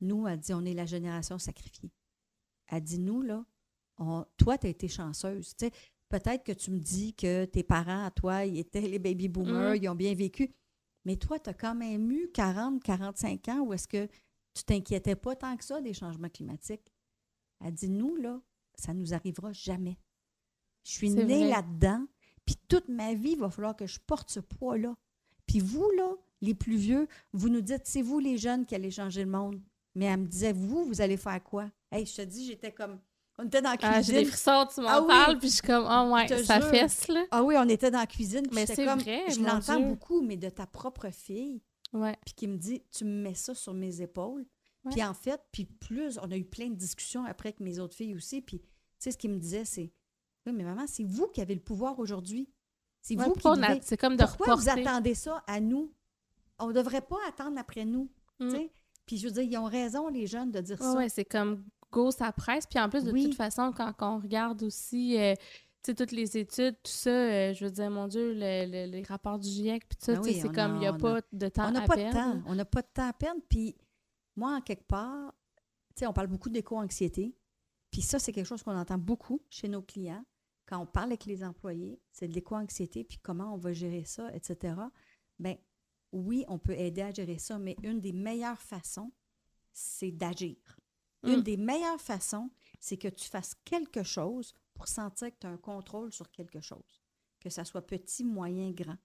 [0.00, 1.90] nous, elle dit, on est la génération sacrifiée.
[2.68, 3.44] Elle dit, nous, là,
[3.98, 5.54] on- toi, tu as été chanceuse.
[5.56, 5.72] Tu sais,
[6.08, 9.72] peut-être que tu me dis que tes parents, à toi, ils étaient les baby boomers,
[9.74, 9.76] Mm.
[9.82, 10.54] ils ont bien vécu,
[11.04, 14.06] mais toi, tu as quand même eu 40, 45 ans où est-ce que
[14.54, 16.92] tu t'inquiétais pas tant que ça des changements climatiques.
[17.64, 18.40] Elle dit, nous, là,
[18.74, 19.98] ça nous arrivera jamais.
[20.84, 22.06] Je suis née là-dedans,
[22.46, 24.94] puis toute ma vie, il va falloir que je porte ce poids-là.
[25.46, 28.90] Puis vous, là, les plus vieux, vous nous dites, c'est vous les jeunes qui allez
[28.90, 29.60] changer le monde.
[29.94, 31.70] Mais elle me disait, vous, vous allez faire quoi?
[31.90, 32.98] Hey, je te dis, j'étais comme.
[33.38, 34.14] On était dans la Ah, j'ai cuisine.
[34.16, 35.08] des frissons, tu m'en Ah oui.
[35.08, 36.70] parles, puis je suis comme, oh ouais, ça jure.
[36.70, 37.24] fesse, là.
[37.30, 38.42] Ah oui, on était dans la cuisine.
[38.42, 41.60] puis Mais c'est comme, vrai, Je l'entends beaucoup, mais de ta propre fille,
[41.92, 42.16] Ouais.
[42.24, 44.46] puis qui me dit, tu me mets ça sur mes épaules.
[44.84, 44.92] Ouais.
[44.92, 47.94] Puis en fait, puis plus, on a eu plein de discussions après avec mes autres
[47.94, 48.40] filles aussi.
[48.40, 48.66] Puis tu
[48.98, 49.92] sais, ce qu'ils me disaient, c'est,
[50.46, 52.48] oui, mais maman, c'est vous qui avez le pouvoir aujourd'hui.
[53.02, 54.86] C'est Ouais, vous qui a- devez- C'est comme de Pourquoi vous reporter.
[54.86, 55.92] attendez ça à nous?
[56.58, 58.10] On ne devrait pas attendre après nous.
[58.40, 58.54] Mm.
[59.06, 60.94] Puis je veux dire, ils ont raison, les jeunes, de dire Ouais, ça.
[60.96, 62.66] ouais, c'est comme go, ça presse.
[62.66, 63.24] Puis en plus, de Oui.
[63.24, 65.34] toute façon, quand, quand on regarde aussi, euh,
[65.84, 69.38] toutes les études, tout ça, euh, je veux dire, mon Dieu, le- le- les rapports
[69.38, 71.20] du GIEC, puis tout ça, Ben oui, c'est comme, a- il n'y a a- pas
[71.32, 72.18] de temps On n'a à pas de perdre.
[72.18, 72.42] temps.
[72.46, 73.40] On n'a pas de temps à perdre.
[73.48, 73.76] Puis
[74.34, 75.32] moi, en quelque part,
[75.94, 77.36] tu sais, on parle beaucoup d'éco-anxiété.
[77.92, 80.24] Puis ça, c'est quelque chose qu'on entend beaucoup chez nos clients.
[80.66, 84.34] Quand on parle avec les employés, c'est de l'éco-anxiété, puis comment on va gérer ça,
[84.34, 84.74] etc.
[85.38, 85.56] Bien,
[86.12, 89.12] oui, on peut aider à gérer ça, mais une des meilleures façons,
[89.72, 90.56] c'est d'agir.
[91.22, 91.42] Une Mm.
[91.42, 92.50] des meilleures façons,
[92.80, 96.60] c'est que tu fasses quelque chose pour sentir que tu as un contrôle sur quelque
[96.60, 97.02] chose.
[97.40, 98.96] Que ça soit petit, moyen, grand.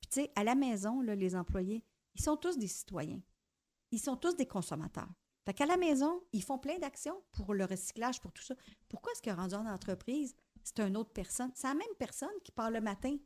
[0.00, 1.84] Puis tu sais, à la maison, là, les employés,
[2.14, 3.20] ils sont tous des citoyens.
[3.90, 5.08] Ils sont tous des consommateurs.
[5.44, 8.54] Fait qu'à la maison, ils font plein d'actions pour le recyclage, pour tout ça.
[8.88, 10.34] Pourquoi est-ce que rendu en entreprise,
[10.64, 11.50] c'est une autre personne?
[11.54, 13.16] C'est la même personne qui part le matin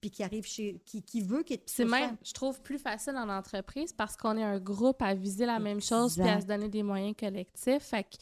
[0.00, 0.80] puis qui arrive chez...
[0.84, 4.36] qui, qui veut ait de C'est même, je trouve, plus facile en entreprise parce qu'on
[4.36, 7.82] est un groupe à viser la même chose puis à se donner des moyens collectifs.
[7.82, 8.16] Fait que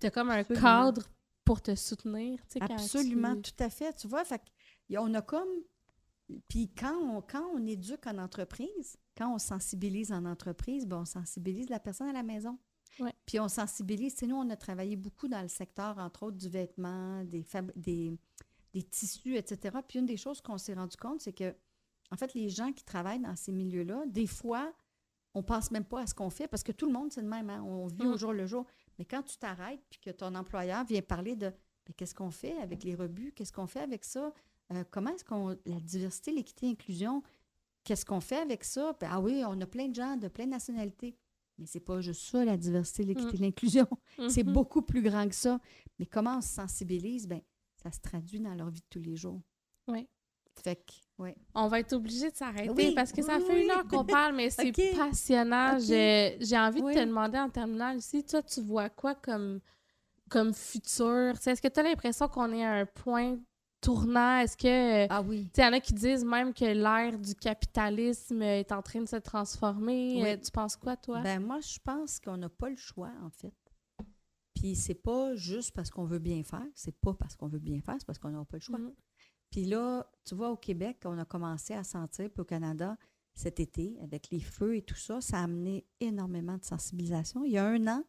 [0.00, 0.62] t'as comme un Absolument.
[0.62, 1.08] cadre
[1.44, 3.92] pour te soutenir, tu sais, quand Absolument, tu- tout à fait.
[3.94, 4.42] Tu vois, fait
[4.98, 5.48] on a comme.
[6.48, 11.04] Puis quand on, quand on éduque en entreprise, quand on sensibilise en entreprise, ben on
[11.04, 12.58] sensibilise la personne à la maison.
[13.00, 13.12] Ouais.
[13.26, 14.20] Puis on sensibilise.
[14.22, 18.12] Nous, on a travaillé beaucoup dans le secteur, entre autres, du vêtement, des, fab- des,
[18.72, 19.78] des tissus, etc.
[19.86, 21.54] Puis une des choses qu'on s'est rendu compte, c'est que,
[22.10, 24.72] en fait, les gens qui travaillent dans ces milieux-là, des fois,
[25.34, 27.28] on pense même pas à ce qu'on fait parce que tout le monde, c'est le
[27.28, 27.48] même.
[27.48, 27.62] hein.
[27.62, 28.66] On vit au jour le jour.
[28.98, 32.56] Mais quand tu t'arrêtes puis que ton employeur vient parler de ben, qu'est-ce qu'on fait
[32.58, 34.32] avec les rebuts, qu'est-ce qu'on fait avec ça,
[34.72, 35.56] Euh, comment est-ce qu'on.
[35.64, 37.22] La diversité, l'équité, l'inclusion,
[37.84, 38.94] qu'est-ce qu'on fait avec ça?
[39.00, 41.16] Ben, ah oui, on a plein de gens de plein de nationalités.
[41.58, 43.86] Mais c'est pas juste ça, la diversité, l'équité, l'inclusion.
[44.28, 44.52] C'est Mhm.
[44.52, 45.60] beaucoup plus grand que ça.
[45.98, 47.26] Mais comment on se sensibilise?
[47.28, 47.40] Ben,
[47.82, 49.40] ça se traduit dans leur vie de tous les jours.
[49.86, 50.08] Ouais.
[50.62, 50.92] Fait que,
[51.22, 51.36] ouais.
[51.54, 53.76] On va être obligé de s'arrêter Oui, parce que ça oui, fait une oui.
[53.76, 55.78] heure qu'on parle, mais c'est passionnant.
[55.78, 56.94] J'ai envie de Oui.
[56.94, 59.60] te demander en terminale ici, toi, tu vois quoi comme,
[60.30, 61.34] comme futur?
[61.46, 63.38] Est-ce que tu as l'impression qu'on est à un point
[63.82, 64.38] tournant?
[64.38, 65.06] Est-ce que.
[65.10, 65.42] Ah oui.
[65.52, 68.80] Tu sais, il y en a qui disent même que l'ère du capitalisme est en
[68.80, 70.22] train de se transformer.
[70.22, 70.28] Oui.
[70.28, 71.20] Euh, tu penses quoi, toi?
[71.20, 73.52] Ben moi, je pense qu'on n'a pas le choix, en fait.
[74.54, 77.80] Puis c'est pas juste parce qu'on veut bien faire, c'est pas parce qu'on veut bien
[77.80, 78.78] faire, c'est parce qu'on n'a pas le choix.
[78.78, 78.94] Mhm.
[79.50, 82.96] Puis là, tu vois, au Québec, on a commencé à sentir, puis au Canada,
[83.34, 87.44] cet été, avec les feux et tout ça, ça a amené énormément de sensibilisation.
[87.44, 88.04] Il y a un an,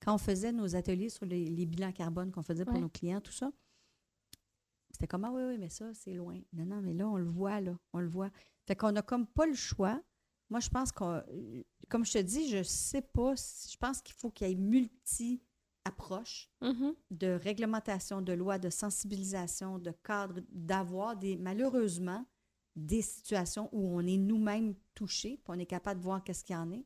[0.00, 2.80] quand on faisait nos ateliers sur les, les bilans carbone qu'on faisait pour Ouais.
[2.80, 3.50] nos clients, tout ça,
[4.96, 6.40] c'était comme, ah oui, oui, mais ça, c'est loin.
[6.54, 8.30] Non, non, mais là, on le voit, là, on le voit.
[8.66, 10.00] Fait qu'on n'a comme pas le choix.
[10.48, 11.22] Moi, je pense qu'on,
[11.88, 14.54] comme je te dis, je sais pas, si- je pense qu'il faut qu'il y ait
[14.54, 16.94] multi-approches Mhm.
[17.10, 22.24] de réglementation, de loi, de sensibilisation, de cadre, d'avoir des, malheureusement,
[22.74, 26.54] des situations où on est nous-mêmes touchés, puis on est capable de voir qu'est-ce qu'il
[26.54, 26.84] y en est.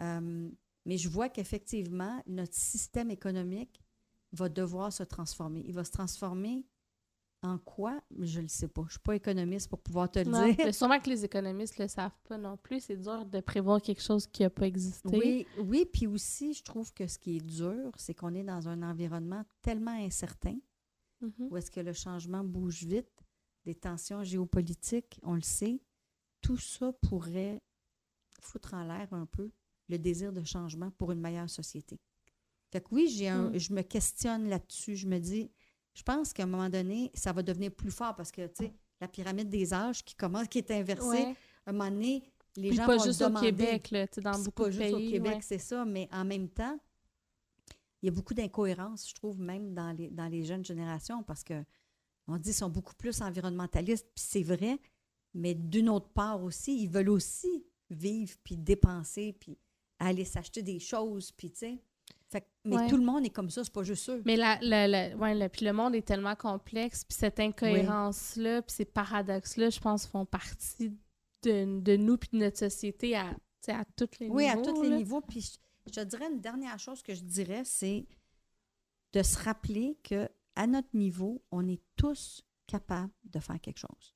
[0.00, 0.50] Euh,
[0.86, 3.82] mais je vois qu'effectivement, notre système économique
[4.32, 5.62] va devoir se transformer.
[5.66, 6.66] Il va se transformer
[7.42, 8.00] en quoi?
[8.18, 8.82] Je ne le sais pas.
[8.82, 10.56] Je ne suis pas économiste pour pouvoir te le Non, dire.
[10.58, 12.80] mais sûrement que les économistes le savent pas non plus.
[12.80, 15.08] C'est dur de prévoir quelque chose qui n'a pas existé.
[15.16, 18.68] Oui, oui, puis aussi, je trouve que ce qui est dur, c'est qu'on est dans
[18.68, 20.56] un environnement tellement incertain
[21.20, 21.48] Mhm.
[21.50, 23.24] où est-ce que le changement bouge vite,
[23.64, 25.80] des tensions géopolitiques, on le sait,
[26.40, 27.60] tout ça pourrait
[28.40, 29.50] foutre en l'air un peu
[29.88, 31.98] le désir de changement pour une meilleure société.
[32.70, 33.58] Fait que oui, j'ai un, Mm.
[33.58, 34.94] je me questionne là-dessus.
[34.94, 35.50] Je me dis,
[35.98, 38.72] je pense qu'à un moment donné, ça va devenir plus fort parce que, tu sais,
[39.00, 41.34] la pyramide des âges qui commence, qui est inversée, Ouais.
[41.66, 42.22] à un moment donné,
[42.56, 44.44] les Puis gens pas vont juste se au demander, Québec, là, tu sais, dans c'est
[44.44, 45.08] beaucoup pas de juste pays.
[45.08, 45.40] au Québec, ouais.
[45.42, 46.78] c'est ça, mais en même temps,
[48.00, 51.42] il y a beaucoup d'incohérences, je trouve, même dans les, dans les jeunes générations, parce
[51.42, 51.64] que
[52.28, 54.78] on dit qu'ils sont beaucoup plus environnementalistes, puis c'est vrai,
[55.34, 59.58] mais d'une autre part aussi, ils veulent aussi vivre, puis dépenser, puis
[59.98, 61.82] aller s'acheter des choses, puis tu sais.
[62.68, 62.88] Mais Ouais.
[62.88, 64.22] tout le monde est comme ça, c'est pas juste eux.
[64.26, 68.62] Mais la, la, la- ouais, le, puis le monde est tellement complexe, puis cette incohérence-là,
[68.62, 70.90] puis ces paradoxes-là, je pense, font partie
[71.42, 73.34] de, de nous puis de notre société à,
[73.68, 74.60] à tous les Oui, niveaux.
[74.60, 75.20] à tous les niveaux.
[75.20, 78.06] Puis je, je te dirais une dernière chose que je dirais, c'est
[79.12, 84.14] de se rappeler que à notre niveau, on est tous capables de faire quelque chose.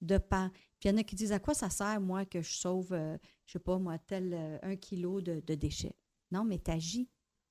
[0.00, 0.50] De par...
[0.52, 2.92] Puis il y en a qui disent à quoi ça sert, moi, que je sauve,
[2.92, 5.96] euh, je sais pas, moi, tel euh, un kilo de, de déchets?
[6.30, 7.08] Non, mais t'agis.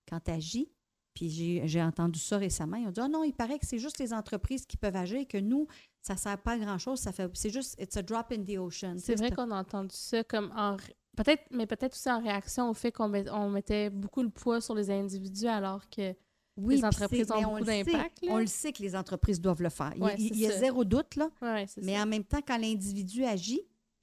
[0.08, 0.70] Quand t'agis,
[1.14, 1.30] puis
[1.68, 4.14] j'ai entendu ça récemment, ils ont dit Ah non, il paraît que c'est juste les
[4.14, 5.68] entreprises qui peuvent agir et que nous,
[6.01, 6.99] ça ne sert pas à grand-chose.
[6.99, 8.95] Ça fait, c'est juste, it's a drop in the ocean.
[8.99, 10.78] C'est vrai qu'on a entendu ça comme en...
[11.16, 14.62] Peut-être, mais peut-être aussi en réaction au fait qu'on met- on mettait beaucoup le poids
[14.62, 16.14] sur les individus alors que
[16.58, 18.20] Oui, les entreprises ont beaucoup d'impact.
[18.30, 19.93] On le sait que les entreprises doivent le faire.
[19.95, 21.32] Il- Ouais, il, c'est il y a zéro doute, là.
[21.41, 22.03] Ouais, Mais ça.
[22.03, 23.62] en même temps, quand l'individu agit,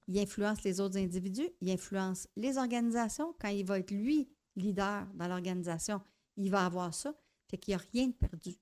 [0.08, 3.32] il influence les autres individus, il influence les organisations.
[3.40, 6.00] Quand il va être, lui, leader dans l'organisation,
[6.36, 7.14] il va avoir ça.
[7.50, 8.54] Fait qu'il n'y a rien de perdu.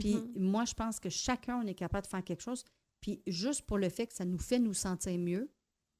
[0.00, 0.32] Puis Mhm.
[0.36, 2.64] moi, je pense que chacun, on est capable de faire quelque chose.
[3.00, 5.50] Puis juste pour le fait que ça nous fait nous sentir mieux,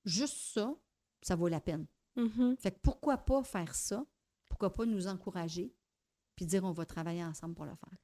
[0.05, 0.75] juste ça,
[1.23, 1.87] ça vaut la peine.
[2.17, 2.57] Mhm.
[2.59, 4.05] Fait que pourquoi pas faire ça?
[4.49, 5.75] Pourquoi pas nous encourager?
[6.37, 7.99] Puis dire on va travailler ensemble pour le faire.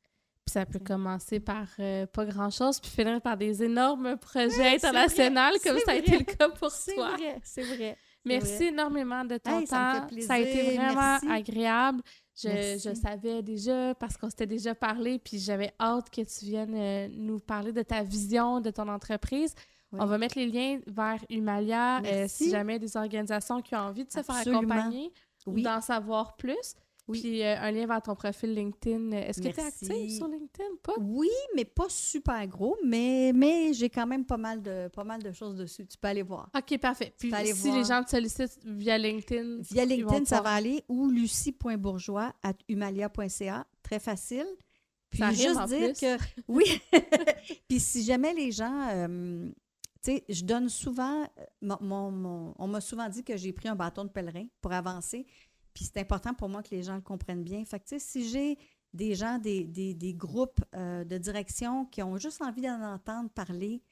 [0.44, 4.78] Puis ça peut commencer par euh, pas grand-chose, puis finir par des énormes projets Ouais,
[4.78, 5.98] c'est internationaux, comme c'est ça a vrai.
[6.00, 7.16] été le cas pour C'est toi.
[7.16, 7.96] vrai, c'est vrai.
[8.24, 10.26] Merci énormément de ton Hey, ça me temps.
[10.26, 11.28] Ça a été vraiment merci.
[11.28, 12.02] agréable.
[12.42, 17.08] Je, savais déjà parce qu'on s'était déjà parlé, puis j'avais hâte que tu viennes euh,
[17.12, 19.54] nous parler de ta vision de ton entreprise.
[19.92, 19.98] Oui.
[20.00, 24.04] On va mettre les liens vers Humalia euh, si jamais des organisations qui ont envie
[24.04, 24.60] de se Absolument.
[24.60, 25.12] faire accompagner
[25.46, 26.74] ou d'en savoir plus.
[27.10, 27.20] Oui.
[27.20, 29.10] Puis euh, un lien vers ton profil LinkedIn.
[29.12, 30.68] Est-ce que tu es active sur LinkedIn?
[30.82, 30.94] Pas?
[31.00, 35.22] Oui, mais pas super gros, mais, mais j'ai quand même pas mal, de, pas mal
[35.22, 35.86] de choses dessus.
[35.86, 36.48] Tu peux aller voir.
[36.56, 37.12] OK, parfait.
[37.18, 37.76] Puis si voir.
[37.78, 43.66] les gens te sollicitent via LinkedIn, Via LinkedIn, ça va aller ou lucie.bourgeois à humalia.ca.
[43.82, 44.46] Très facile.
[45.10, 46.00] Puis Ça juste dire plus.
[46.00, 46.16] que
[46.48, 46.64] oui.
[47.68, 49.50] Puis si jamais les gens, euh,
[50.02, 51.26] tu sais, je donne souvent, euh,
[51.60, 54.72] mon, mon- mon- on m'a souvent dit que j'ai pris un bâton de pèlerin pour
[54.72, 55.26] avancer.
[55.74, 57.64] Puis c'est important pour moi que les gens le comprennent bien.
[57.64, 58.58] Fait que si j'ai
[58.92, 63.30] des gens, des, des- des groupes euh, de direction qui ont juste envie d'en entendre
[63.30, 63.82] parler,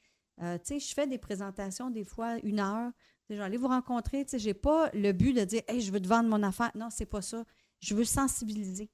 [0.41, 2.91] euh, tu sais, je fais des présentations des fois une heure.
[3.29, 4.25] Aller vous rencontrer.
[4.25, 6.71] Tu sais, j'ai pas le but de dire, hey, je veux te vendre mon affaire.
[6.73, 7.43] Non, c'est pas ça.
[7.79, 8.89] Je veux sensibiliser.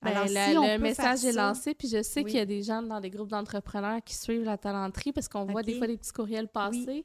[0.00, 2.26] Ben, Alors, si le message est ça- lancé, puis je sais Oui.
[2.30, 5.44] qu'il y a des gens dans des groupes d'entrepreneurs qui suivent la talenterie parce qu'on
[5.46, 7.04] voit des fois des petits courriels passer.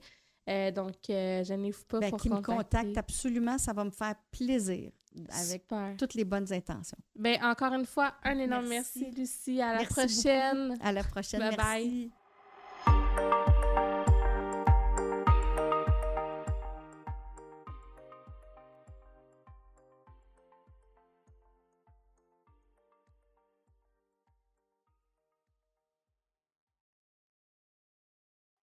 [0.49, 3.91] Euh, donc, euh, je n'ai pas Ben, pour qui me contactent absolument, ça va me
[3.91, 4.91] faire plaisir
[5.30, 5.95] avec Super.
[5.97, 6.97] toutes les bonnes intentions.
[7.15, 9.20] Ben, encore une fois, un énorme merci, Merci.
[9.20, 9.61] Lucie.
[9.61, 10.78] À la Merci prochaine.
[10.82, 11.39] À la prochaine.
[11.39, 12.11] Bye bye.